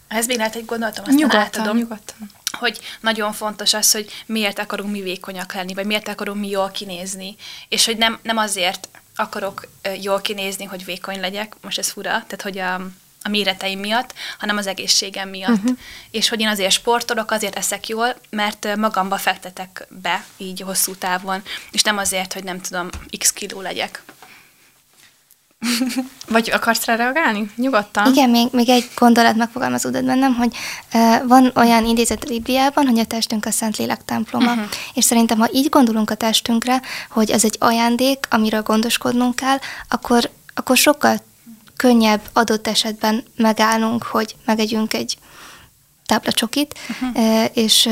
Ez 0.08 0.26
még 0.26 0.38
lehet 0.38 0.56
egy 0.56 0.66
gondolatom, 0.66 1.04
azt 1.08 1.16
nyugodtan, 1.16 1.40
átadom. 1.40 1.78
Nyugodtan. 1.78 2.32
Hogy 2.52 2.80
nagyon 3.02 3.34
fontos 3.34 3.74
az, 3.74 3.92
hogy 3.92 4.12
miért 4.26 4.60
akarunk 4.60 4.92
mi 4.92 5.02
vékonyak 5.02 5.54
lenni, 5.54 5.74
vagy 5.74 5.86
miért 5.86 6.08
akarunk 6.08 6.40
mi 6.40 6.50
jól 6.50 6.70
kinézni, 6.70 7.36
és 7.68 7.86
hogy 7.86 7.98
nem, 7.98 8.20
nem 8.24 8.38
azért 8.38 8.90
akarok 9.16 9.68
jól 10.02 10.22
kinézni, 10.22 10.66
hogy 10.66 10.86
vékony 10.86 11.20
legyek, 11.20 11.56
most 11.62 11.78
ez 11.78 11.90
fura, 11.90 12.10
tehát 12.10 12.42
hogy 12.42 12.58
a, 12.58 12.82
a 13.30 13.32
méreteim 13.32 13.80
miatt, 13.80 14.14
hanem 14.40 14.58
az 14.58 14.68
egészségem 14.68 15.30
miatt. 15.30 15.58
Uh-huh. 15.58 15.78
És 16.12 16.30
hogy 16.30 16.40
én 16.40 16.48
azért 16.48 16.72
sportolok, 16.72 17.32
azért 17.32 17.56
eszek 17.56 17.88
jól, 17.88 18.16
mert 18.30 18.76
magamba 18.76 19.18
fektetek 19.18 19.88
be 19.90 20.26
így 20.38 20.62
hosszú 20.62 20.96
távon, 20.96 21.42
és 21.72 21.82
nem 21.82 21.98
azért, 21.98 22.34
hogy 22.34 22.44
nem 22.44 22.62
tudom, 22.62 22.90
x 23.18 23.32
kiló 23.32 23.62
legyek. 23.62 24.04
Vagy 26.28 26.50
akarsz 26.52 26.86
rá 26.86 26.96
reagálni? 26.96 27.52
Nyugodtan. 27.56 28.12
Igen, 28.12 28.30
még, 28.30 28.48
még 28.52 28.70
egy 28.70 28.90
gondolat 28.96 29.36
megfogalmazódott 29.36 30.04
bennem, 30.04 30.36
hogy 30.36 30.56
uh, 30.94 31.28
van 31.28 31.52
olyan 31.56 31.86
idézet 31.86 32.24
a 32.24 32.28
Bibliában, 32.28 32.88
hogy 32.88 33.00
a 33.00 33.06
testünk 33.06 33.46
a 33.46 33.52
Szent 33.52 33.78
Lélek 33.78 34.06
temploma, 34.06 34.52
uh-huh. 34.52 34.70
és 34.94 35.04
szerintem, 35.04 35.40
ha 35.40 35.50
így 35.54 35.70
gondolunk 35.70 36.10
a 36.10 36.16
testünkre, 36.16 36.82
hogy 37.10 37.30
ez 37.30 37.44
egy 37.44 37.56
ajándék, 37.60 38.26
amiről 38.30 38.62
gondoskodnunk 38.62 39.36
kell, 39.36 39.58
akkor, 39.90 40.30
akkor 40.54 40.78
sokkal 40.78 41.18
könnyebb 41.80 42.22
adott 42.34 42.68
esetben 42.68 43.24
megállnunk, 43.36 44.04
hogy 44.04 44.36
megegyünk 44.46 44.94
egy 44.94 45.18
tábla 46.06 46.32
csokit, 46.32 46.80
uh-huh. 46.90 47.46
és 47.54 47.90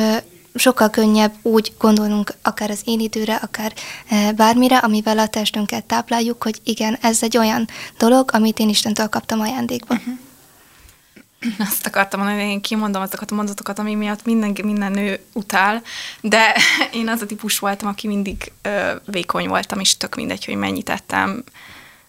sokkal 0.55 0.89
könnyebb 0.89 1.33
úgy 1.41 1.73
gondolnunk 1.77 2.33
akár 2.41 2.69
az 2.69 2.81
én 2.85 2.99
időre, 2.99 3.35
akár 3.35 3.73
bármire, 4.35 4.77
amivel 4.77 5.19
a 5.19 5.27
testünket 5.27 5.83
tápláljuk, 5.83 6.43
hogy 6.43 6.59
igen, 6.63 6.97
ez 7.01 7.23
egy 7.23 7.37
olyan 7.37 7.67
dolog, 7.97 8.29
amit 8.33 8.59
én 8.59 8.69
Istentől 8.69 9.07
kaptam 9.07 9.39
ajándékba. 9.39 9.95
Uh-huh. 9.95 10.13
Azt 11.69 11.85
akartam 11.85 12.19
mondani, 12.19 12.41
hogy 12.41 12.51
én 12.51 12.61
kimondom 12.61 13.01
azokat 13.01 13.31
a 13.31 13.35
mondatokat, 13.35 13.79
ami 13.79 13.95
miatt 13.95 14.25
minden, 14.25 14.55
minden 14.63 14.91
nő 14.91 15.19
utál, 15.33 15.81
de 16.21 16.55
én 16.99 17.07
az 17.09 17.21
a 17.21 17.25
típus 17.25 17.59
voltam, 17.59 17.87
aki 17.87 18.07
mindig 18.07 18.51
ö, 18.61 18.95
vékony 19.05 19.47
voltam, 19.47 19.79
és 19.79 19.97
tök 19.97 20.15
mindegy, 20.15 20.45
hogy 20.45 20.55
mennyit 20.55 20.89
ettem 20.89 21.43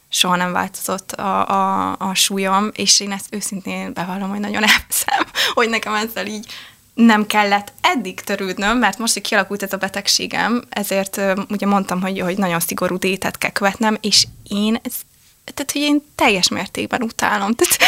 soha 0.08 0.36
nem 0.36 0.52
változott 0.52 1.12
a, 1.12 1.48
a, 1.48 1.96
a 1.98 2.14
súlyom, 2.14 2.70
és 2.72 3.00
én 3.00 3.12
ezt 3.12 3.34
őszintén 3.34 3.92
bevallom, 3.92 4.28
hogy 4.28 4.40
nagyon 4.40 4.62
elveszem, 4.68 5.24
hogy 5.54 5.68
nekem 5.68 5.94
ezzel 5.94 6.26
így 6.26 6.46
nem 6.94 7.26
kellett 7.26 7.72
eddig 7.80 8.20
törődnöm, 8.20 8.78
mert 8.78 8.98
most, 8.98 9.12
hogy 9.12 9.22
kialakult 9.22 9.62
ez 9.62 9.72
a 9.72 9.76
betegségem, 9.76 10.62
ezért 10.68 11.20
ugye 11.48 11.66
mondtam, 11.66 12.00
hogy, 12.00 12.20
hogy 12.20 12.38
nagyon 12.38 12.60
szigorú 12.60 12.96
diétát 12.96 13.38
kell 13.38 13.50
követnem, 13.50 13.96
és 14.00 14.26
én 14.48 14.80
ez 14.82 14.94
tehát, 15.54 15.72
hogy 15.72 15.80
én 15.80 16.02
teljes 16.14 16.48
mértékben 16.48 17.02
utálom. 17.02 17.54
Tehát, 17.54 17.78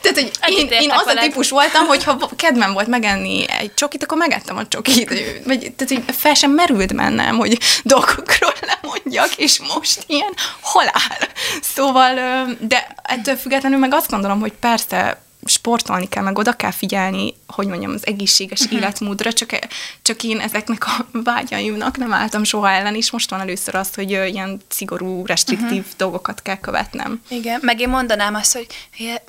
tehát 0.00 0.18
hogy 0.40 0.52
én, 0.52 0.68
én 0.68 0.90
az 0.90 1.04
veled. 1.04 1.22
a 1.22 1.26
típus 1.26 1.50
voltam, 1.50 1.86
hogy 1.86 2.04
ha 2.04 2.30
kedvem 2.36 2.72
volt 2.72 2.86
megenni 2.86 3.44
egy 3.48 3.74
csokit, 3.74 4.02
akkor 4.02 4.18
megettem 4.18 4.56
a 4.56 4.68
csokit. 4.68 5.08
Vagy, 5.44 5.72
tehát, 5.76 6.04
hogy 6.06 6.16
fel 6.16 6.34
sem 6.34 6.50
merült 6.50 6.94
bennem, 6.94 7.36
hogy 7.36 7.58
dolgokról 7.82 8.54
lemondjak, 8.60 9.36
és 9.36 9.60
most 9.74 10.04
ilyen 10.06 10.32
halál. 10.60 11.28
Szóval, 11.74 12.14
de 12.60 12.94
ettől 13.02 13.36
függetlenül 13.36 13.78
meg 13.78 13.94
azt 13.94 14.10
gondolom, 14.10 14.40
hogy 14.40 14.52
persze 14.52 15.23
sportolni 15.44 16.08
kell, 16.08 16.22
meg 16.22 16.38
oda 16.38 16.52
kell 16.52 16.70
figyelni, 16.70 17.34
hogy 17.46 17.66
mondjam, 17.66 17.90
az 17.90 18.06
egészséges 18.06 18.60
uh-huh. 18.60 18.78
életmódra, 18.78 19.32
csak, 19.32 19.58
csak 20.02 20.22
én 20.22 20.40
ezeknek 20.40 20.86
a 20.86 21.06
vágyaimnak 21.12 21.96
nem 21.96 22.12
álltam 22.12 22.44
soha 22.44 22.70
ellen, 22.70 22.94
és 22.94 23.10
most 23.10 23.30
van 23.30 23.40
először 23.40 23.74
az, 23.74 23.94
hogy 23.94 24.10
ilyen 24.10 24.60
szigorú, 24.68 25.26
restriktív 25.26 25.78
uh-huh. 25.78 25.96
dolgokat 25.96 26.42
kell 26.42 26.58
követnem. 26.58 27.22
Igen, 27.28 27.60
meg 27.62 27.80
én 27.80 27.88
mondanám 27.88 28.34
azt, 28.34 28.52
hogy, 28.52 28.66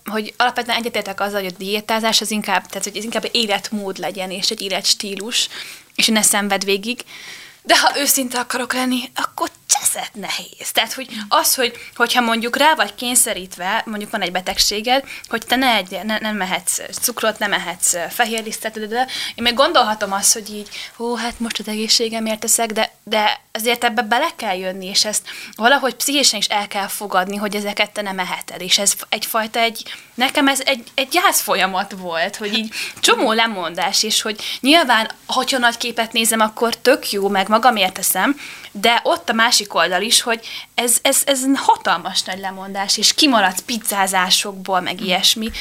hogy 0.06 0.34
alapvetően 0.38 0.78
egyetértek 0.78 1.22
azzal, 1.22 1.42
hogy 1.42 1.54
a 1.54 1.58
diétázás 1.58 2.22
az 2.22 2.32
inkább, 2.32 2.66
tehát 2.66 2.84
hogy 2.84 2.98
ez 2.98 3.04
inkább 3.04 3.30
életmód 3.32 3.98
legyen, 3.98 4.32
és 4.32 4.50
egy 4.50 4.62
életstílus, 4.62 5.50
és 5.96 6.08
ne 6.08 6.22
szenved 6.22 6.64
végig, 6.64 7.00
de 7.64 7.80
ha 7.80 8.00
őszinte 8.00 8.40
akarok 8.40 8.74
lenni, 8.74 9.00
akkor 9.16 9.50
cseszett 9.96 10.14
nehéz. 10.14 10.72
Tehát, 10.72 10.94
hogy 10.94 11.08
az, 11.28 11.56
hogy, 11.56 11.74
hogyha 11.96 12.22
mondjuk 12.22 12.58
rá 12.58 12.75
vagy 12.75 12.96
kényszerítve, 12.96 13.84
mondjuk 13.86 14.12
van 14.12 14.22
egy 14.22 14.32
betegséged, 14.32 15.04
hogy 15.28 15.46
te 15.46 15.56
ne, 15.56 15.75
egy, 15.75 16.00
ne, 16.04 16.18
nem 16.20 16.36
mehetsz 16.36 16.82
cukrot, 16.92 17.40
nem 17.40 17.50
mehetsz 17.50 17.96
fehérlisztet, 18.10 18.88
de 18.88 19.08
én 19.36 19.44
még 19.44 19.54
gondolhatom 19.54 20.12
azt, 20.12 20.34
hogy 20.34 20.50
így, 20.50 20.70
ó, 20.98 21.16
hát 21.16 21.40
most 21.40 21.60
az 21.60 21.68
egészségemért 21.68 22.40
teszek, 22.40 22.72
de, 22.72 22.92
de 23.04 23.40
azért 23.56 23.84
ebbe 23.84 24.02
bele 24.02 24.30
kell 24.36 24.58
jönni, 24.58 24.86
és 24.86 25.06
ezt 25.06 25.28
valahogy 25.56 25.96
pszichésen 25.96 26.40
is 26.40 26.48
el 26.48 26.68
kell 26.68 26.88
fogadni, 26.88 27.36
hogy 27.36 27.56
ezeket 27.56 27.92
te 27.92 28.02
nem 28.02 28.20
eheted, 28.20 28.62
és 28.62 28.78
ez 28.78 28.94
egyfajta 29.10 29.60
egy, 29.60 29.96
nekem 30.14 30.48
ez 30.48 30.62
egy, 30.66 30.84
egy 30.94 31.08
gyász 31.08 31.42
folyamat 31.42 31.96
volt, 31.98 32.36
hogy 32.36 32.58
így 32.58 32.74
csomó 33.00 33.32
lemondás, 33.32 34.04
és 34.04 34.22
hogy 34.22 34.42
nyilván, 34.60 35.12
hogyha 35.28 35.58
nagy 35.58 35.78
képet 35.78 36.14
nézem, 36.14 36.40
akkor 36.40 36.76
tök 36.76 37.12
jó, 37.12 37.28
meg 37.30 37.48
magamért 37.48 37.94
teszem, 37.94 38.40
de 38.72 39.00
ott 39.04 39.30
a 39.30 39.34
másik 39.34 39.74
oldal 39.74 40.02
is, 40.02 40.22
hogy 40.22 40.48
ez, 40.76 40.98
ez, 41.02 41.22
ez 41.26 41.42
hatalmas 41.56 42.24
nagy 42.24 42.40
lemondás, 42.40 42.98
és 42.98 43.14
kimaradt 43.14 43.62
pizzázásokból, 43.62 44.80
meg 44.80 45.02
ilyesmi. 45.02 45.52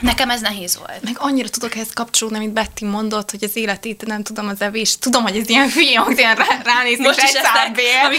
Nekem 0.00 0.30
ez 0.30 0.40
nehéz 0.40 0.76
volt. 0.76 1.02
Meg 1.02 1.16
annyira 1.18 1.48
tudok 1.48 1.74
ehhez 1.74 1.92
kapcsolódni, 1.94 2.38
amit 2.38 2.52
Betty 2.52 2.84
mondott, 2.84 3.30
hogy 3.30 3.44
az 3.44 3.56
életét 3.56 4.06
nem 4.06 4.22
tudom 4.22 4.48
az 4.48 4.60
evés. 4.60 4.98
Tudom, 4.98 5.22
hogy 5.22 5.36
ez 5.36 5.48
ilyen 5.48 5.70
hülye, 5.70 5.98
hogy 5.98 6.18
ilyen 6.18 6.34
rá, 6.34 6.46
ránézni, 6.64 7.04
Most 7.04 7.22
is 7.22 7.32
egy 7.32 7.42
szábbél. 7.42 8.04
Ami 8.04 8.16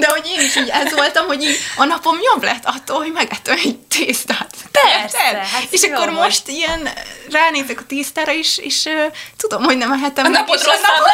De 0.00 0.08
hogy 0.08 0.26
én 0.26 0.44
is 0.44 0.56
így 0.56 0.68
ez 0.68 0.92
voltam, 0.94 1.26
hogy 1.26 1.42
így 1.42 1.56
a 1.76 1.84
napom 1.84 2.18
jobb 2.32 2.42
lett 2.42 2.64
attól, 2.64 2.96
hogy 2.96 3.12
megettem 3.12 3.56
egy 3.64 3.76
tésztát. 3.76 4.54
Persze. 4.70 5.18
Hát 5.18 5.66
és 5.70 5.82
akkor 5.82 6.10
most 6.10 6.28
most 6.28 6.48
ilyen 6.48 6.88
ránézek 7.30 7.80
a 7.80 7.86
tésztára 7.86 8.32
is, 8.32 8.58
és 8.58 8.84
uh, 8.84 9.14
tudom, 9.36 9.62
hogy 9.62 9.76
nem 9.76 9.92
ehetem 9.92 10.24
a 10.24 10.28
napod 10.28 10.62
rosszabb 10.62 11.06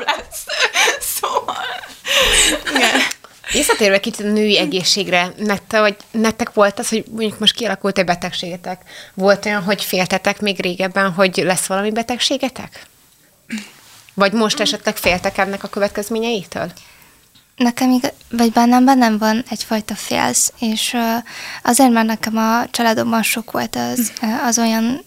lesz. 0.00 0.06
lesz. 0.06 0.44
Szóval... 1.20 1.64
Igen. 2.74 3.00
Visszatérve 3.52 4.00
kicsit 4.00 4.26
a 4.26 4.28
női 4.28 4.58
egészségre, 4.58 5.32
nektek, 5.36 5.80
vagy 5.80 5.96
nektek 6.10 6.52
volt 6.52 6.78
az, 6.78 6.88
hogy 6.88 7.04
mondjuk 7.10 7.38
most 7.38 7.54
kialakult 7.54 7.98
egy 7.98 8.04
betegségetek? 8.04 8.82
Volt 9.14 9.46
olyan, 9.46 9.62
hogy 9.62 9.84
féltetek 9.84 10.40
még 10.40 10.60
régebben, 10.60 11.12
hogy 11.12 11.36
lesz 11.36 11.66
valami 11.66 11.90
betegségetek? 11.90 12.86
Vagy 14.14 14.32
most 14.32 14.60
esetleg 14.60 14.96
féltek 14.96 15.38
ennek 15.38 15.62
a 15.62 15.68
következményeitől? 15.68 16.72
Nekem, 17.56 18.00
vagy 18.30 18.52
bennem 18.52 18.84
bennem 18.84 19.18
van 19.18 19.44
egyfajta 19.50 19.94
félsz, 19.94 20.52
és 20.60 20.96
azért, 21.62 21.90
mert 21.90 22.06
nekem 22.06 22.36
a 22.36 22.66
családomban 22.70 23.22
sok 23.22 23.50
volt 23.50 23.76
az, 23.76 24.12
az 24.46 24.58
olyan 24.58 25.04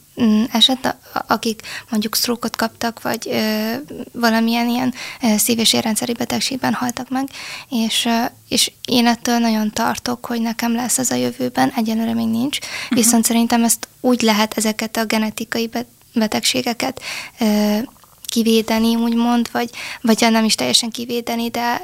eset, 0.52 0.96
akik 1.28 1.62
mondjuk 1.90 2.16
sztrókot 2.16 2.56
kaptak, 2.56 3.02
vagy 3.02 3.28
ö, 3.32 3.74
valamilyen 4.12 4.70
ilyen 4.70 4.94
szív- 5.38 5.60
és 5.60 5.74
érrendszeri 5.74 6.14
betegségben 6.14 6.74
haltak 6.74 7.10
meg, 7.10 7.30
és, 7.70 8.06
ö, 8.06 8.24
és 8.48 8.72
én 8.86 9.08
ettől 9.08 9.38
nagyon 9.38 9.72
tartok, 9.72 10.26
hogy 10.26 10.42
nekem 10.42 10.76
lesz 10.76 10.98
ez 10.98 11.12
a 11.12 11.16
jövőben, 11.16 11.74
egyelőre 11.76 12.14
még 12.14 12.28
nincs, 12.28 12.58
uh-huh. 12.58 12.98
viszont 12.98 13.26
szerintem 13.26 13.64
ezt 13.64 13.88
úgy 14.02 14.22
lehet 14.22 14.58
ezeket 14.58 14.98
a 14.98 15.06
genetikai 15.06 15.70
betegségeket 16.14 17.02
ö, 17.40 17.78
kivédeni, 18.26 18.96
úgymond, 18.96 19.50
vagy, 19.52 19.70
vagy 20.02 20.28
nem 20.30 20.44
is 20.44 20.56
teljesen 20.56 20.90
kivédeni, 20.90 21.50
de 21.50 21.82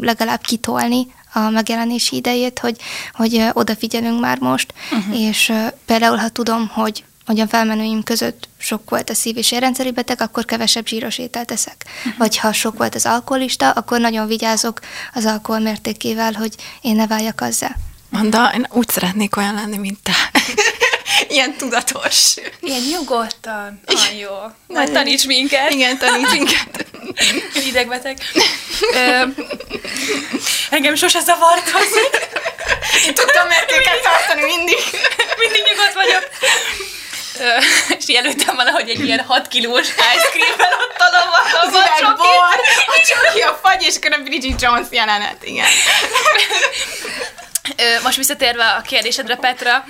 legalább 0.00 0.40
kitolni 0.40 1.06
a 1.32 1.38
megjelenési 1.38 2.16
idejét, 2.16 2.58
hogy, 2.58 2.76
hogy 3.12 3.44
odafigyelünk 3.52 4.20
már 4.20 4.38
most, 4.38 4.74
uh-huh. 4.92 5.20
és 5.20 5.52
például, 5.86 6.16
ha 6.16 6.28
tudom, 6.28 6.68
hogy 6.68 7.04
hogy 7.26 7.40
a 7.40 7.48
felmenőim 7.48 8.02
között 8.02 8.48
sok 8.58 8.90
volt 8.90 9.10
a 9.10 9.14
szív- 9.14 9.36
és 9.36 9.52
érrendszeri 9.52 9.90
beteg, 9.90 10.20
akkor 10.20 10.44
kevesebb 10.44 10.86
zsíros 10.86 11.18
ételt 11.18 11.50
eszek. 11.50 11.84
Uh-huh. 11.98 12.14
Vagy 12.18 12.38
ha 12.38 12.52
sok 12.52 12.78
volt 12.78 12.94
az 12.94 13.06
alkoholista, 13.06 13.70
akkor 13.70 14.00
nagyon 14.00 14.26
vigyázok 14.26 14.80
az 15.14 15.24
alkohol 15.24 15.60
mértékével, 15.60 16.32
hogy 16.32 16.54
én 16.80 16.96
ne 16.96 17.06
váljak 17.06 17.40
azzal. 17.40 17.76
Manda, 18.08 18.52
én 18.54 18.66
úgy 18.70 18.88
szeretnék 18.88 19.36
olyan 19.36 19.54
lenni, 19.54 19.76
mint 19.76 19.98
te. 20.02 20.12
Ilyen 21.28 21.56
tudatos. 21.56 22.34
Ilyen 22.60 22.80
nyugodtan. 22.90 23.80
Ah, 23.86 24.18
jó. 24.18 24.30
Majd 24.66 24.92
taníts 24.92 25.26
minket. 25.26 25.70
Igen, 25.70 25.98
taníts 25.98 26.30
minket. 26.30 26.86
Idegbeteg. 27.68 28.18
Ö, 28.94 29.22
engem 30.70 30.94
sose 30.94 31.20
zavart 31.20 31.70
az. 31.74 31.98
Én 33.06 33.14
tudtam 33.14 33.46
mértéket 33.48 34.02
tartani 34.02 34.44
mindig. 34.44 34.78
Mindig 35.38 35.62
nyugodt 35.70 35.94
vagyok 35.94 36.28
és 37.98 38.08
jelöltem 38.08 38.56
valahogy 38.56 38.88
egy 38.88 39.04
ilyen 39.04 39.20
6 39.20 39.48
kilós 39.48 39.88
ice 39.88 40.28
cream-ben 40.32 40.72
ott 40.80 40.96
találva 40.96 41.36
a 41.36 42.14
bor, 42.16 42.60
a 42.86 43.00
csoki, 43.06 43.40
a 43.40 43.58
fagy, 43.62 43.82
és 43.82 43.96
akkor 43.96 44.12
a 44.12 44.22
Bridget 44.22 44.62
Jones 44.62 44.86
jelenet, 44.90 45.44
igen. 45.44 45.66
Most 48.02 48.16
visszatérve 48.16 48.64
a 48.64 48.80
kérdésedre, 48.80 49.36
Petra, 49.36 49.84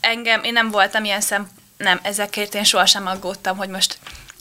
engem, 0.00 0.44
én 0.44 0.52
nem 0.52 0.70
voltam 0.70 1.04
ilyen 1.04 1.20
szem, 1.20 1.48
nem, 1.76 2.00
ezekért 2.02 2.54
én 2.54 2.64
sohasem 2.64 3.06
aggódtam, 3.06 3.56
hogy 3.56 3.68
most 3.68 3.98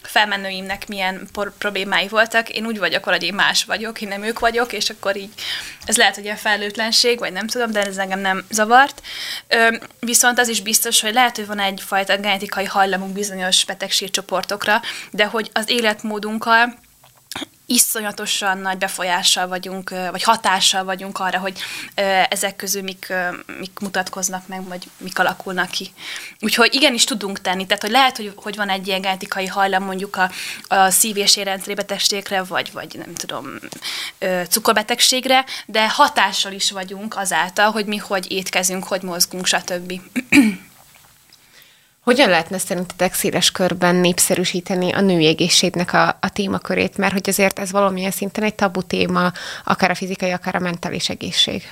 felmenőimnek 0.10 0.88
milyen 0.88 1.28
por- 1.34 1.54
problémái 1.58 2.08
voltak. 2.08 2.50
Én 2.50 2.66
úgy 2.66 2.80
vagyok, 2.80 3.04
hogy 3.04 3.24
én 3.24 3.34
más 3.34 3.64
vagyok, 3.64 4.02
én 4.02 4.08
nem 4.08 4.24
ők 4.24 4.40
vagyok, 4.40 4.74
és 4.74 4.90
akkor 4.90 5.18
így 5.18 5.30
ez 5.86 5.98
lehet, 5.98 6.16
hogy 6.16 6.28
a 6.28 6.36
felelőtlenség, 6.36 7.20
vagy 7.20 7.32
nem 7.32 7.48
tudom, 7.48 7.72
de 7.72 7.82
ez 7.86 7.98
engem 7.98 8.20
nem 8.20 8.46
zavart. 8.50 9.02
Ö, 9.48 9.76
viszont 10.00 10.40
az 10.40 10.48
is 10.48 10.62
biztos, 10.62 11.02
hogy 11.02 11.14
lehet, 11.14 11.36
hogy 11.36 11.48
van 11.48 11.60
egyfajta 11.60 12.18
genetikai 12.18 12.66
hajlamunk 12.66 13.14
bizonyos 13.14 13.66
betegségcsoportokra, 13.66 14.82
de 15.12 15.26
hogy 15.26 15.50
az 15.54 15.70
életmódunkkal 15.70 16.78
iszonyatosan 17.70 18.58
nagy 18.58 18.78
befolyással 18.78 19.48
vagyunk, 19.48 19.90
vagy 19.90 20.24
hatással 20.24 20.84
vagyunk 20.84 21.20
arra, 21.20 21.40
hogy 21.40 21.60
ezek 22.30 22.56
közül 22.56 22.82
mik, 22.82 23.14
mik 23.60 23.80
mutatkoznak 23.80 24.48
meg, 24.48 24.68
vagy 24.68 24.90
mik 24.98 25.20
alakulnak 25.20 25.70
ki. 25.70 25.92
Úgyhogy 26.40 26.74
igenis 26.74 27.04
tudunk 27.04 27.42
tenni, 27.42 27.66
tehát 27.66 27.82
hogy 27.82 27.92
lehet, 27.92 28.18
hogy, 28.18 28.34
hogy 28.36 28.56
van 28.56 28.70
egy 28.70 28.88
ilyen 28.88 29.02
genetikai 29.02 29.48
hajlam 29.48 29.84
mondjuk 29.84 30.16
a, 30.16 30.32
a 30.68 30.90
szív- 30.90 31.18
és 31.18 31.36
érrendszerbetegségre, 31.36 32.44
vagy, 32.44 32.72
vagy 32.72 32.96
nem 32.98 33.14
tudom, 33.14 33.60
cukorbetegségre, 34.50 35.46
de 35.66 35.90
hatással 35.90 36.52
is 36.52 36.72
vagyunk 36.72 37.18
azáltal, 37.18 37.72
hogy 37.72 37.86
mi 37.86 37.98
hogy 37.98 38.32
étkezünk, 38.32 38.84
hogy 38.84 39.02
mozgunk, 39.02 39.46
stb. 39.46 39.94
Hogyan 42.10 42.30
lehetne 42.30 42.58
szerintetek 42.58 43.14
széles 43.14 43.52
körben 43.52 43.96
népszerűsíteni 43.96 44.92
a 44.92 45.02
női 45.02 45.28
egészségnek 45.28 45.94
a, 45.94 46.18
a 46.22 46.30
témakörét, 46.34 46.98
mert 46.98 47.14
hogy 47.14 47.30
azért 47.30 47.60
ez 47.60 47.72
valamilyen 47.72 48.12
szinten 48.12 48.44
egy 48.44 48.56
tabu 48.56 48.82
téma, 48.82 49.32
akár 49.64 49.92
a 49.92 49.96
fizikai, 49.96 50.32
akár 50.32 50.56
a 50.56 50.60
mentális 50.60 51.10
egészség? 51.10 51.68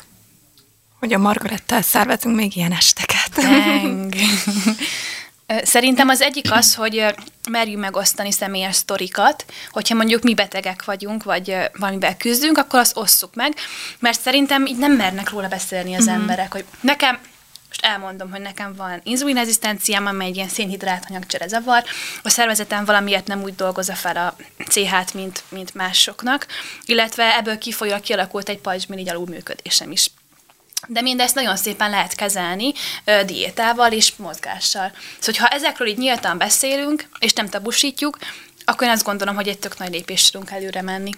Hogy 0.99 1.13
a 1.13 1.17
Margarettel 1.17 1.81
szervezünk 1.81 2.35
még 2.35 2.55
ilyen 2.55 2.71
esteket. 2.71 3.31
Szerintem 5.73 6.09
az 6.09 6.21
egyik 6.21 6.51
az, 6.51 6.75
hogy 6.75 7.05
merjünk 7.49 7.79
megosztani 7.79 8.31
személyes 8.31 8.75
sztorikat, 8.75 9.45
hogyha 9.71 9.95
mondjuk 9.95 10.23
mi 10.23 10.33
betegek 10.33 10.85
vagyunk, 10.85 11.23
vagy 11.23 11.57
valamivel 11.79 12.17
küzdünk, 12.17 12.57
akkor 12.57 12.79
azt 12.79 12.97
osszuk 12.97 13.35
meg, 13.35 13.53
mert 13.99 14.21
szerintem 14.21 14.65
így 14.65 14.77
nem 14.77 14.91
mernek 14.91 15.29
róla 15.29 15.47
beszélni 15.47 15.95
az 15.95 16.05
mm-hmm. 16.05 16.19
emberek, 16.19 16.51
hogy 16.51 16.65
nekem 16.81 17.19
most 17.81 17.93
elmondom, 17.93 18.31
hogy 18.31 18.41
nekem 18.41 18.73
van 18.75 19.01
inzulinrezisztenciám, 19.03 20.05
amely 20.05 20.27
egy 20.27 20.35
ilyen 20.35 20.47
szénhidrát 20.47 21.07
zavar. 21.47 21.83
A 22.23 22.29
szervezetem 22.29 22.85
valamiért 22.85 23.27
nem 23.27 23.41
úgy 23.43 23.55
dolgozza 23.55 23.93
fel 23.93 24.17
a 24.17 24.35
CH-t, 24.69 25.13
mint, 25.13 25.43
mint 25.49 25.73
másoknak, 25.73 26.47
illetve 26.85 27.35
ebből 27.37 27.57
kifolyólag 27.57 28.01
kialakult 28.01 28.49
egy 28.49 28.59
pajzsmirigy 28.59 29.09
alulműködésem 29.09 29.91
is. 29.91 30.11
De 30.87 31.01
mindezt 31.01 31.35
nagyon 31.35 31.55
szépen 31.55 31.89
lehet 31.89 32.15
kezelni 32.15 32.73
ö, 33.03 33.23
diétával 33.25 33.91
és 33.91 34.15
mozgással. 34.15 34.91
Szóval, 35.19 35.41
ha 35.41 35.55
ezekről 35.55 35.87
így 35.87 35.97
nyíltan 35.97 36.37
beszélünk, 36.37 37.09
és 37.19 37.33
nem 37.33 37.49
tabusítjuk, 37.49 38.17
akkor 38.65 38.87
én 38.87 38.93
azt 38.93 39.03
gondolom, 39.03 39.35
hogy 39.35 39.47
egy 39.47 39.59
tök 39.59 39.77
nagy 39.77 39.91
lépést 39.91 40.31
tudunk 40.31 40.51
előre 40.51 40.81
menni. 40.81 41.11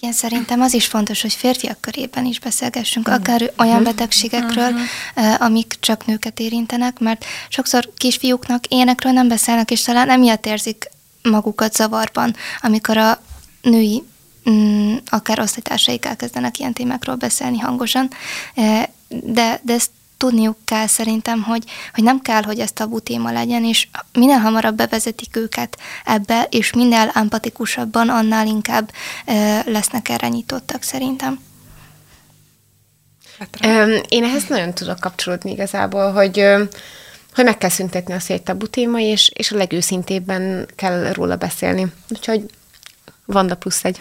Igen. 0.00 0.12
Szerintem 0.14 0.60
az 0.60 0.74
is 0.74 0.86
fontos, 0.86 1.22
hogy 1.22 1.32
férfiak 1.32 1.80
körében 1.80 2.24
is 2.24 2.40
beszélgessünk, 2.40 3.10
mm. 3.10 3.12
akár 3.12 3.52
olyan 3.58 3.82
betegségekről, 3.82 4.70
mm-hmm. 4.70 5.34
amik 5.38 5.76
csak 5.80 6.06
nőket 6.06 6.40
érintenek, 6.40 6.98
mert 6.98 7.24
sokszor 7.48 7.88
kisfiúknak 7.96 8.66
énekről 8.66 9.12
nem 9.12 9.28
beszélnek, 9.28 9.70
és 9.70 9.82
talán 9.82 10.10
emiatt 10.10 10.46
érzik 10.46 10.90
magukat 11.22 11.74
zavarban, 11.74 12.36
amikor 12.60 12.96
a 12.96 13.22
női 13.62 14.02
mm, 14.50 14.96
akár 15.06 15.40
osztálytársaik 15.40 16.04
elkezdenek 16.04 16.58
ilyen 16.58 16.72
témákról 16.72 17.16
beszélni 17.16 17.58
hangosan, 17.58 18.10
eh, 18.54 18.84
de, 19.08 19.60
de 19.62 19.72
ezt 19.72 19.90
tudniuk 20.20 20.56
kell 20.64 20.86
szerintem, 20.86 21.42
hogy, 21.42 21.64
hogy 21.94 22.04
nem 22.04 22.20
kell, 22.20 22.42
hogy 22.42 22.58
ez 22.58 22.72
tabu 22.72 23.00
téma 23.00 23.32
legyen, 23.32 23.64
és 23.64 23.88
minél 24.12 24.38
hamarabb 24.38 24.76
bevezetik 24.76 25.36
őket 25.36 25.78
ebbe, 26.04 26.46
és 26.50 26.72
minél 26.72 27.10
empatikusabban, 27.14 28.08
annál 28.08 28.46
inkább 28.46 28.90
lesznek 29.64 30.08
erre 30.08 30.28
nyitottak 30.28 30.82
szerintem. 30.82 31.40
Én 34.08 34.24
ehhez 34.24 34.44
nagyon 34.48 34.74
tudok 34.74 35.00
kapcsolódni 35.00 35.50
igazából, 35.50 36.12
hogy 36.12 36.44
hogy 37.34 37.44
meg 37.44 37.58
kell 37.58 37.70
szüntetni 37.70 38.14
azt, 38.14 38.26
hogy 38.26 38.36
egy 38.36 38.42
tabu 38.42 38.66
téma, 38.66 39.00
és, 39.00 39.30
és 39.34 39.50
a 39.50 39.56
legőszintébben 39.56 40.68
kell 40.76 41.12
róla 41.12 41.36
beszélni. 41.36 41.86
Úgyhogy 42.08 42.44
Vanda 43.24 43.54
plusz 43.56 43.84
egy. 43.84 44.00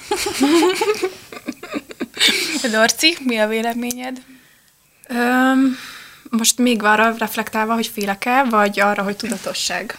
Dorci, 2.71 3.17
mi 3.23 3.37
a 3.37 3.47
véleményed? 3.47 4.21
Öm, 5.07 5.77
most 6.29 6.57
még 6.57 6.83
arra 6.83 7.15
reflektálva, 7.17 7.73
hogy 7.73 7.87
félek-e, 7.87 8.43
vagy 8.43 8.79
arra, 8.79 9.03
hogy 9.03 9.15
tudatosság? 9.15 9.97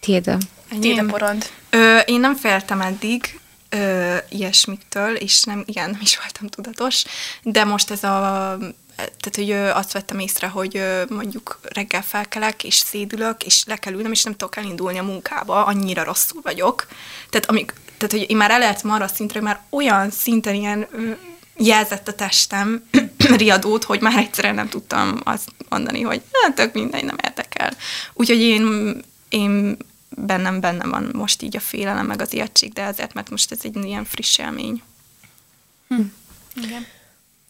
Tiéd 0.00 0.26
a. 0.26 0.36
Tiéd 0.80 0.98
a 0.98 1.04
porond. 1.04 1.50
Ö, 1.70 1.98
én 1.98 2.20
nem 2.20 2.36
féltem 2.36 2.80
eddig 2.80 3.40
ö, 3.68 4.16
ilyesmiktől, 4.28 5.14
és 5.14 5.42
nem, 5.42 5.62
igen, 5.66 5.90
nem 5.90 6.00
is 6.02 6.18
voltam 6.18 6.46
tudatos, 6.46 7.04
de 7.42 7.64
most 7.64 7.90
ez 7.90 8.04
a 8.04 8.56
tehát, 8.98 9.34
hogy 9.34 9.76
azt 9.76 9.92
vettem 9.92 10.18
észre, 10.18 10.46
hogy 10.46 10.82
mondjuk 11.08 11.60
reggel 11.62 12.02
felkelek, 12.02 12.64
és 12.64 12.74
szédülök, 12.74 13.44
és 13.44 13.64
le 13.66 13.76
kell 13.76 13.92
ülnem, 13.92 14.12
és 14.12 14.22
nem 14.22 14.36
tudok 14.36 14.56
elindulni 14.56 14.98
a 14.98 15.02
munkába, 15.02 15.64
annyira 15.64 16.04
rosszul 16.04 16.40
vagyok. 16.42 16.86
Tehát, 17.30 17.46
amíg, 17.46 17.72
tehát 17.96 18.12
hogy 18.12 18.30
én 18.30 18.36
már 18.36 18.50
elértem 18.50 18.90
arra 18.90 19.04
a 19.04 19.08
szintre, 19.08 19.38
hogy 19.38 19.48
már 19.48 19.60
olyan 19.70 20.10
szinten 20.10 20.54
ilyen 20.54 20.88
jelzett 21.58 22.08
a 22.08 22.14
testem 22.14 22.88
riadót, 23.36 23.84
hogy 23.84 24.00
már 24.00 24.16
egyszerűen 24.16 24.54
nem 24.54 24.68
tudtam 24.68 25.20
azt 25.24 25.48
mondani, 25.68 26.00
hogy 26.00 26.22
hát 26.42 26.54
tök 26.54 26.72
mindegy, 26.72 27.04
nem 27.04 27.16
érdekel. 27.24 27.72
Úgyhogy 28.12 28.40
én, 28.40 28.96
én 29.28 29.76
bennem 30.08 30.60
benne 30.60 30.86
van 30.86 31.10
most 31.12 31.42
így 31.42 31.56
a 31.56 31.60
félelem, 31.60 32.06
meg 32.06 32.20
az 32.20 32.32
ijegység, 32.32 32.72
de 32.72 32.84
azért, 32.84 33.14
mert 33.14 33.30
most 33.30 33.52
ez 33.52 33.58
egy 33.62 33.84
ilyen 33.84 34.04
friss 34.04 34.38
élmény. 34.38 34.82
Hm. 35.88 36.00
Igen. 36.54 36.86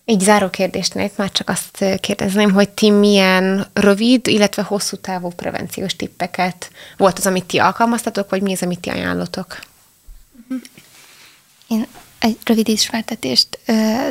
Így 0.05 0.21
záró 0.21 0.51
kérdésnél 0.51 1.11
már 1.17 1.33
csak 1.33 1.49
azt 1.49 1.85
kérdezném, 2.01 2.53
hogy 2.53 2.69
ti 2.69 2.91
milyen 2.91 3.67
rövid, 3.73 4.27
illetve 4.27 4.63
hosszú 4.63 4.97
távú 4.97 5.29
prevenciós 5.29 5.97
tippeket 5.97 6.71
volt 6.97 7.19
az, 7.19 7.27
amit 7.27 7.45
ti 7.45 7.59
alkalmaztatok, 7.59 8.31
vagy 8.31 8.43
mi 8.43 8.53
az, 8.53 8.63
amit 8.63 8.81
ti 8.81 8.91
ajánlotok? 8.91 9.59
Én 11.69 11.87
egy 12.19 12.37
rövid 12.45 12.69
ismertetést 12.69 13.59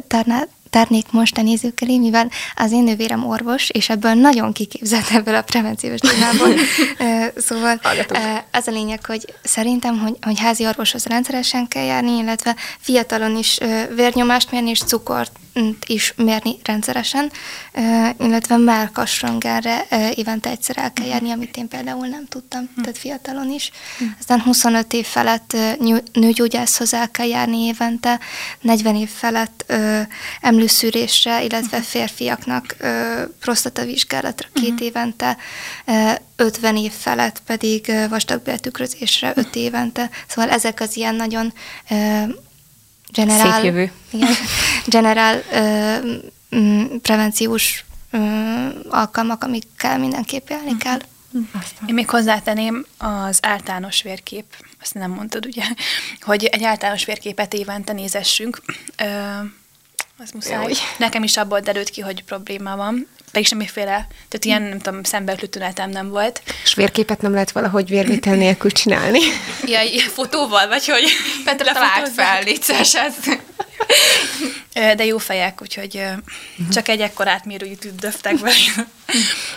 tárná, 0.07 0.47
tárnék 0.69 1.11
most 1.11 1.37
a 1.37 1.41
nézők 1.41 1.81
elé, 1.81 1.97
mivel 1.97 2.31
az 2.55 2.71
én 2.71 2.83
nővérem 2.83 3.27
orvos, 3.27 3.69
és 3.69 3.89
ebből 3.89 4.13
nagyon 4.13 4.51
kiképzett 4.51 5.09
ebből 5.09 5.35
a 5.35 5.41
prevenciós 5.41 5.99
témából. 5.99 6.53
szóval 7.47 7.79
ez 8.51 8.67
a 8.67 8.71
lényeg, 8.71 9.05
hogy 9.05 9.33
szerintem, 9.43 9.99
hogy, 9.99 10.17
hogy 10.21 10.39
házi 10.39 10.65
orvoshoz 10.65 11.05
rendszeresen 11.05 11.67
kell 11.67 11.83
járni, 11.83 12.17
illetve 12.17 12.55
fiatalon 12.79 13.37
is 13.37 13.57
vérnyomást 13.95 14.51
mérni, 14.51 14.69
és 14.69 14.79
cukort 14.79 15.31
is 15.87 16.13
mérni 16.15 16.55
rendszeresen, 16.63 17.31
illetve 18.19 18.57
melkasröngelre 18.57 19.85
évente 20.15 20.49
egyszer 20.49 20.77
el 20.77 20.93
kell 20.93 21.05
járni, 21.05 21.31
amit 21.31 21.57
én 21.57 21.67
például 21.67 22.07
nem 22.07 22.25
tudtam, 22.25 22.69
hm. 22.75 22.81
tehát 22.81 22.97
fiatalon 22.97 23.51
is. 23.51 23.71
Hm. 23.97 24.03
Aztán 24.19 24.41
25 24.41 24.93
év 24.93 25.05
felett 25.05 25.57
nőgyógyászhoz 26.13 26.93
el 26.93 27.11
kell 27.11 27.27
járni 27.27 27.57
évente, 27.57 28.19
40 28.61 28.95
év 28.95 29.09
felett 29.09 29.73
emlőszűrésre, 30.41 31.43
illetve 31.43 31.81
férfiaknak 31.81 32.75
prostatavizsgálatra 33.39 34.47
két 34.53 34.79
évente, 34.79 35.37
50 36.35 36.77
év 36.77 36.91
felett 36.91 37.41
pedig 37.45 37.91
vastagbéltükrözésre 38.09 39.33
5 39.35 39.55
évente. 39.55 40.09
Szóval 40.27 40.49
ezek 40.49 40.79
az 40.79 40.95
ilyen 40.95 41.15
nagyon 41.15 41.53
generál, 43.17 43.53
Szép 43.53 43.63
jövő. 43.63 43.91
Igen, 44.11 44.33
generál 44.85 45.43
ö, 45.51 46.57
m, 46.57 46.97
prevenciós 47.01 47.85
ö, 48.11 48.17
alkalmak, 48.89 49.43
amikkel 49.43 49.97
mindenképp 49.97 50.49
élni 50.49 50.63
uh-huh. 50.63 50.81
kell. 50.81 50.99
Én 51.85 51.93
még 51.93 52.09
hozzátenném 52.09 52.85
az 52.97 53.39
általános 53.41 54.01
vérkép, 54.01 54.45
azt 54.81 54.93
nem 54.93 55.11
mondtad 55.11 55.45
ugye, 55.45 55.63
hogy 56.21 56.43
egy 56.45 56.63
általános 56.63 57.05
vérképet 57.05 57.53
évente 57.53 57.93
nézessünk. 57.93 58.61
Ö, 58.97 59.05
az 60.17 60.31
muszáj. 60.31 60.63
Jó. 60.63 60.75
Nekem 60.97 61.23
is 61.23 61.37
abból 61.37 61.59
derült 61.59 61.89
ki, 61.89 62.01
hogy 62.01 62.23
probléma 62.23 62.75
van 62.75 63.07
pedig 63.37 63.51
semmiféle, 63.51 64.07
tehát 64.27 64.45
ilyen, 64.45 64.61
nem 64.61 64.79
tudom, 64.79 65.03
szembeötlő 65.03 65.47
tünetem 65.47 65.89
nem 65.89 66.09
volt. 66.09 66.41
És 66.63 66.73
vérképet 66.73 67.21
nem 67.21 67.31
lehet 67.31 67.51
valahogy 67.51 67.89
vérvétel 67.89 68.35
nélkül 68.35 68.71
csinálni? 68.71 69.19
Ja, 69.65 69.81
ilyen 69.81 70.09
fotóval, 70.09 70.67
vagy 70.67 70.87
hogy 70.87 71.03
Petra 71.45 71.73
talált 71.73 72.09
fel, 72.09 72.43
légy 72.43 72.63
ez. 72.93 73.15
De 74.73 75.05
jó 75.05 75.17
fejek, 75.17 75.61
úgyhogy 75.61 75.95
uh-huh. 75.95 76.73
csak 76.73 76.87
egy 76.87 77.01
ekkor 77.01 77.27
átmérőjű 77.27 77.75
döftek 77.99 78.39
be. 78.39 78.51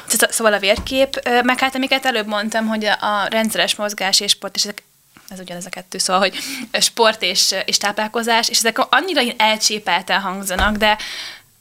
szóval 0.31 0.53
a 0.53 0.59
vérkép, 0.59 1.29
meg 1.43 1.59
hát 1.59 1.75
amiket 1.75 2.07
előbb 2.07 2.27
mondtam, 2.27 2.67
hogy 2.67 2.85
a 2.85 3.27
rendszeres 3.31 3.75
mozgás 3.75 4.21
és 4.21 4.31
sport, 4.31 4.57
és 4.57 4.63
ezek 4.63 4.83
ez 5.29 5.41
ugyanez 5.41 5.67
a 5.67 5.71
kettő, 5.71 5.99
szóval, 5.99 6.21
hogy 6.21 6.39
sport 6.81 7.23
és, 7.23 7.55
és 7.65 7.79
táplálkozás, 7.79 8.49
és 8.49 8.59
ezek 8.59 8.79
annyira 8.79 9.21
elcsépelten 9.37 10.21
hangzanak, 10.21 10.77
de 10.77 10.99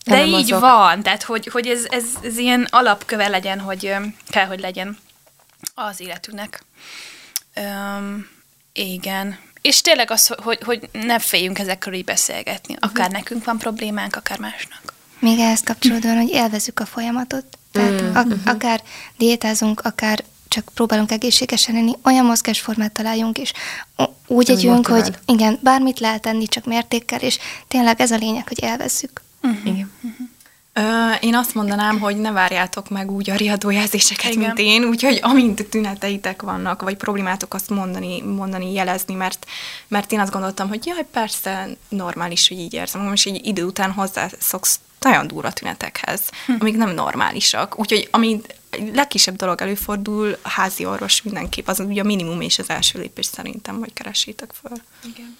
de 0.09 0.15
nem 0.15 0.39
így 0.39 0.51
azok. 0.51 0.59
van, 0.59 1.03
tehát 1.03 1.23
hogy, 1.23 1.47
hogy 1.47 1.67
ez, 1.67 1.85
ez, 1.89 2.03
ez 2.23 2.37
ilyen 2.37 2.67
alapköve 2.69 3.27
legyen, 3.27 3.59
hogy 3.59 3.95
kell, 4.29 4.45
hogy 4.45 4.59
legyen 4.59 4.97
az 5.75 5.99
életünknek. 5.99 6.63
Üm, 7.55 8.29
igen. 8.73 9.39
És 9.61 9.81
tényleg 9.81 10.11
az, 10.11 10.27
hogy, 10.27 10.59
hogy 10.65 10.89
ne 10.91 11.19
féljünk 11.19 11.59
ezekről 11.59 11.93
így 11.93 12.05
beszélgetni. 12.05 12.73
Mhm. 12.73 12.83
Akár 12.83 13.07
uh-huh. 13.07 13.19
nekünk 13.21 13.45
van 13.45 13.57
problémánk, 13.57 14.15
akár 14.15 14.39
másnak. 14.39 14.93
Még 15.19 15.39
ehhez 15.39 15.61
kapcsolódóan, 15.63 16.17
hogy 16.17 16.29
élvezzük 16.29 16.79
a 16.79 16.85
folyamatot. 16.85 17.45
Tehát 17.71 18.01
uh-huh. 18.01 18.39
akár 18.45 18.81
diétázunk, 19.17 19.81
akár 19.81 20.23
csak 20.47 20.69
próbálunk 20.73 21.11
egészségesen 21.11 21.75
lenni, 21.75 21.93
olyan 22.03 22.25
mozgásformát 22.25 22.91
találjunk, 22.91 23.37
és 23.37 23.51
úgy 24.27 24.49
együnk, 24.49 24.87
hogy 24.87 25.17
igen, 25.25 25.59
bármit 25.61 25.99
lehet 25.99 26.21
tenni, 26.21 26.47
csak 26.47 26.65
mértékkel, 26.65 27.19
és 27.19 27.37
tényleg 27.67 28.01
ez 28.01 28.11
a 28.11 28.17
lényeg, 28.17 28.47
hogy 28.47 28.63
élvezzük. 28.63 29.21
Uh-huh. 29.41 29.65
Igen. 29.65 29.91
Uh-huh. 30.01 30.27
Én 31.19 31.35
azt 31.35 31.53
mondanám, 31.53 31.99
hogy 31.99 32.17
ne 32.17 32.31
várjátok 32.31 32.89
meg 32.89 33.11
úgy 33.11 33.29
a 33.29 33.35
riadójelzéseket, 33.35 34.31
Igen. 34.31 34.39
mint 34.39 34.59
én, 34.59 34.83
úgyhogy 34.83 35.19
amint 35.21 35.69
tüneteitek 35.69 36.41
vannak, 36.41 36.81
vagy 36.81 36.95
problémátok, 36.95 37.53
azt 37.53 37.69
mondani, 37.69 38.21
mondani 38.21 38.73
jelezni, 38.73 39.13
mert, 39.13 39.45
mert 39.87 40.11
én 40.11 40.19
azt 40.19 40.31
gondoltam, 40.31 40.67
hogy 40.67 40.85
jaj, 40.85 41.05
persze 41.11 41.67
normális, 41.89 42.47
hogy 42.47 42.59
így 42.59 42.73
érzem, 42.73 43.01
most 43.01 43.27
egy 43.27 43.45
idő 43.45 43.63
után 43.63 43.91
hozzászoksz 43.91 44.79
nagyon 44.99 45.27
durva 45.27 45.51
tünetekhez, 45.51 46.21
hm. 46.45 46.53
amik 46.59 46.77
nem 46.77 46.93
normálisak. 46.93 47.79
Úgyhogy 47.79 48.07
ami 48.11 48.41
legkisebb 48.93 49.35
dolog 49.35 49.61
előfordul, 49.61 50.37
a 50.41 50.49
házi 50.49 50.85
orvos 50.85 51.21
mindenképp, 51.21 51.67
az 51.67 51.79
ugye 51.79 52.01
a 52.01 52.05
minimum 52.05 52.41
és 52.41 52.59
az 52.59 52.69
első 52.69 52.99
lépés 52.99 53.25
szerintem, 53.25 53.79
hogy 53.79 53.93
keresétek 53.93 54.51
föl. 54.61 54.77
Igen. 55.13 55.37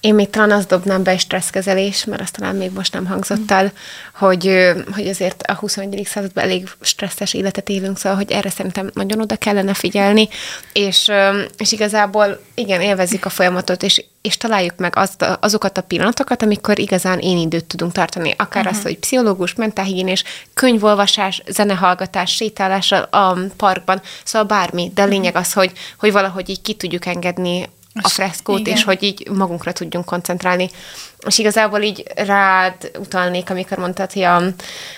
Én 0.00 0.14
még 0.14 0.30
talán 0.30 0.50
azt 0.50 0.68
dobnám 0.68 1.02
be, 1.02 1.18
stresszkezelés, 1.18 2.04
mert 2.04 2.22
azt 2.22 2.36
talán 2.36 2.56
még 2.56 2.72
most 2.72 2.92
nem 2.92 3.06
hangzott 3.06 3.50
el, 3.50 3.64
mm. 3.64 3.68
hogy, 4.12 4.72
hogy 4.92 5.08
azért 5.08 5.42
a 5.42 5.54
21. 5.54 6.06
században 6.06 6.44
elég 6.44 6.68
stresszes 6.80 7.34
életet 7.34 7.68
élünk, 7.68 7.98
szóval, 7.98 8.18
hogy 8.18 8.30
erre 8.30 8.50
szerintem 8.50 8.90
nagyon 8.94 9.20
oda 9.20 9.36
kellene 9.36 9.74
figyelni, 9.74 10.28
és, 10.72 11.10
és 11.56 11.72
igazából 11.72 12.40
igen, 12.54 12.80
élvezzük 12.80 13.24
a 13.24 13.28
folyamatot, 13.28 13.82
és, 13.82 14.04
és 14.22 14.36
találjuk 14.36 14.76
meg 14.76 14.96
azt, 14.96 15.24
azokat 15.40 15.78
a 15.78 15.82
pillanatokat, 15.82 16.42
amikor 16.42 16.78
igazán 16.78 17.18
én 17.18 17.38
időt 17.38 17.64
tudunk 17.64 17.92
tartani. 17.92 18.34
Akár 18.36 18.62
uh-huh. 18.62 18.76
azt, 18.76 18.86
hogy 18.86 18.98
pszichológus, 18.98 19.54
mentálhigiénés, 19.54 20.24
könyvolvasás, 20.54 21.42
zenehallgatás, 21.48 22.34
sétálás 22.34 22.92
a 22.92 23.38
parkban, 23.56 24.00
szóval 24.24 24.48
bármi, 24.48 24.90
de 24.94 25.02
a 25.02 25.06
lényeg 25.06 25.36
az, 25.36 25.52
hogy, 25.52 25.72
hogy 25.98 26.12
valahogy 26.12 26.48
így 26.48 26.62
ki 26.62 26.74
tudjuk 26.74 27.06
engedni 27.06 27.68
a 28.02 28.08
freszkót, 28.08 28.58
Igen. 28.58 28.74
és 28.74 28.84
hogy 28.84 29.02
így 29.02 29.28
magunkra 29.30 29.72
tudjunk 29.72 30.04
koncentrálni. 30.04 30.70
És 31.26 31.38
igazából 31.38 31.80
így 31.80 32.04
rád 32.14 32.90
utalnék, 32.98 33.50
amikor 33.50 33.78
mondtad, 33.78 34.12
hogy 34.12 34.22
a, 34.22 34.42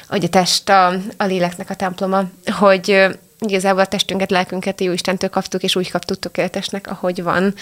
hogy 0.08 0.24
a 0.24 0.28
test 0.28 0.68
a, 0.68 0.87
a 1.16 1.24
léleknek 1.24 1.70
a 1.70 1.74
temploma, 1.74 2.24
hogy 2.58 3.06
igazából 3.50 3.81
a 3.81 3.87
testünket, 3.87 4.31
lelkünket 4.31 4.81
jó 4.81 4.92
Istentől 4.92 5.31
kaptuk, 5.31 5.62
és 5.62 5.76
úgy 5.76 5.90
kaptuk 5.90 6.18
tökéletesnek, 6.18 6.87
ahogy 6.87 7.22
van. 7.22 7.55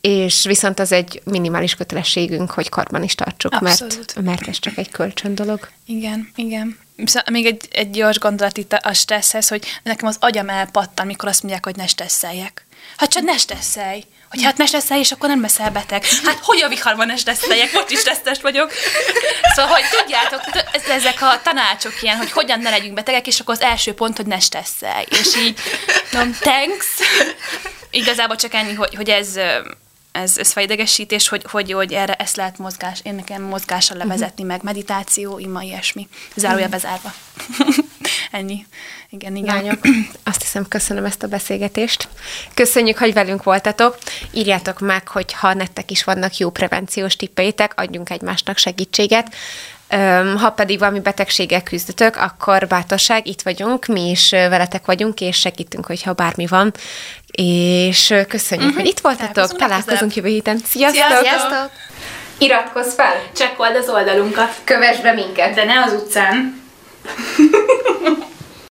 És 0.00 0.44
viszont 0.44 0.80
az 0.80 0.92
egy 0.92 1.22
minimális 1.24 1.74
kötelességünk, 1.74 2.50
hogy 2.50 2.68
karban 2.68 3.02
is 3.02 3.14
tartsuk, 3.14 3.60
mert, 3.60 4.20
mert 4.20 4.48
ez 4.48 4.58
csak 4.58 4.76
egy 4.76 4.90
kölcsön 4.90 5.34
dolog. 5.34 5.68
Igen, 5.86 6.32
igen. 6.36 6.78
Még 7.30 7.46
egy, 7.46 7.68
egy 7.72 7.90
gyors 7.90 8.18
gondolat 8.18 8.56
itt 8.56 8.72
a 8.72 8.92
stresszhez, 8.92 9.48
hogy 9.48 9.66
nekem 9.82 10.08
az 10.08 10.16
agyam 10.20 10.48
elpattan, 10.48 11.04
amikor 11.04 11.28
azt 11.28 11.42
mondják, 11.42 11.64
hogy 11.64 11.76
ne 11.76 11.86
stresszeljek. 11.86 12.66
Hát 12.96 13.10
csak 13.10 13.22
ne 13.22 13.36
stresszelj 13.36 14.04
hogy 14.34 14.44
hát 14.44 14.56
ne 14.56 14.66
stresszelj, 14.66 15.00
és 15.00 15.12
akkor 15.12 15.28
nem 15.28 15.40
leszel 15.40 15.70
beteg. 15.70 16.04
Hát 16.24 16.38
hogy 16.42 16.62
a 16.62 16.68
viharban 16.68 17.06
ne 17.06 17.16
stresszeljek, 17.16 17.72
most 17.72 17.90
is 17.90 17.98
stresszes 17.98 18.40
vagyok. 18.40 18.72
Szóval, 19.54 19.72
hogy 19.72 19.84
tudjátok, 20.00 20.40
ezek 20.88 21.22
a 21.22 21.40
tanácsok 21.42 22.02
ilyen, 22.02 22.16
hogy 22.16 22.32
hogyan 22.32 22.60
ne 22.60 22.70
legyünk 22.70 22.94
betegek, 22.94 23.26
és 23.26 23.40
akkor 23.40 23.54
az 23.54 23.60
első 23.60 23.94
pont, 23.94 24.16
hogy 24.16 24.26
ne 24.26 24.40
stresszelj. 24.40 25.04
És 25.08 25.36
így, 25.36 25.58
mondom, 26.12 26.36
thanks. 26.40 26.86
Igazából 27.90 28.36
csak 28.36 28.54
ennyi, 28.54 28.74
hogy, 28.74 28.94
hogy 28.94 29.10
ez 29.10 29.28
ez, 30.14 30.38
ez 30.38 30.52
fejdegesítés, 30.52 31.28
hogy, 31.28 31.44
hogy, 31.50 31.72
hogy 31.72 31.92
erre 31.92 32.14
ezt 32.14 32.36
lehet 32.36 32.58
mozgás, 32.58 33.00
én 33.02 33.14
nekem 33.14 33.42
mozgással 33.42 33.96
levezetni, 33.96 34.42
uh-huh. 34.42 34.48
meg 34.48 34.62
meditáció, 34.62 35.38
ima, 35.38 35.62
ilyesmi. 35.62 36.08
Zárója 36.34 36.66
uh-huh. 36.66 36.80
bezárva. 36.80 37.12
Ennyi. 38.30 38.66
Igen, 39.10 39.36
igen. 39.36 39.54
Lányok, 39.54 39.80
azt 40.22 40.40
hiszem, 40.40 40.68
köszönöm 40.68 41.04
ezt 41.04 41.22
a 41.22 41.26
beszélgetést. 41.26 42.08
Köszönjük, 42.54 42.98
hogy 42.98 43.12
velünk 43.12 43.42
voltatok. 43.42 43.98
Írjátok 44.32 44.78
meg, 44.80 45.08
hogy 45.08 45.32
ha 45.32 45.54
nektek 45.54 45.90
is 45.90 46.04
vannak 46.04 46.36
jó 46.36 46.50
prevenciós 46.50 47.16
tippeitek, 47.16 47.72
adjunk 47.80 48.10
egymásnak 48.10 48.56
segítséget. 48.56 49.34
Ha 50.38 50.50
pedig 50.50 50.78
valami 50.78 51.00
betegséggel 51.00 51.62
küzdötök, 51.62 52.16
akkor 52.16 52.66
bátorság, 52.66 53.26
itt 53.26 53.42
vagyunk, 53.42 53.86
mi 53.86 54.10
is 54.10 54.30
veletek 54.30 54.86
vagyunk, 54.86 55.20
és 55.20 55.36
segítünk, 55.36 55.86
hogyha 55.86 56.12
bármi 56.12 56.46
van. 56.46 56.72
És 57.32 58.14
köszönjük, 58.28 58.68
uh-huh. 58.68 58.82
hogy 58.82 58.90
itt 58.90 59.00
voltatok, 59.00 59.56
találkozunk 59.56 60.14
jövő 60.14 60.28
héten. 60.28 60.58
Sziasztok! 60.64 61.18
Sziasztok! 61.20 61.70
Iratkozz 62.38 62.94
fel! 62.94 63.22
Csekkold 63.36 63.76
az 63.76 63.88
oldalunkat! 63.88 64.54
Kövess 64.64 65.00
be 65.00 65.12
minket! 65.12 65.54
De 65.54 65.64
ne 65.64 65.82
az 65.82 65.92
utcán! 65.92 66.62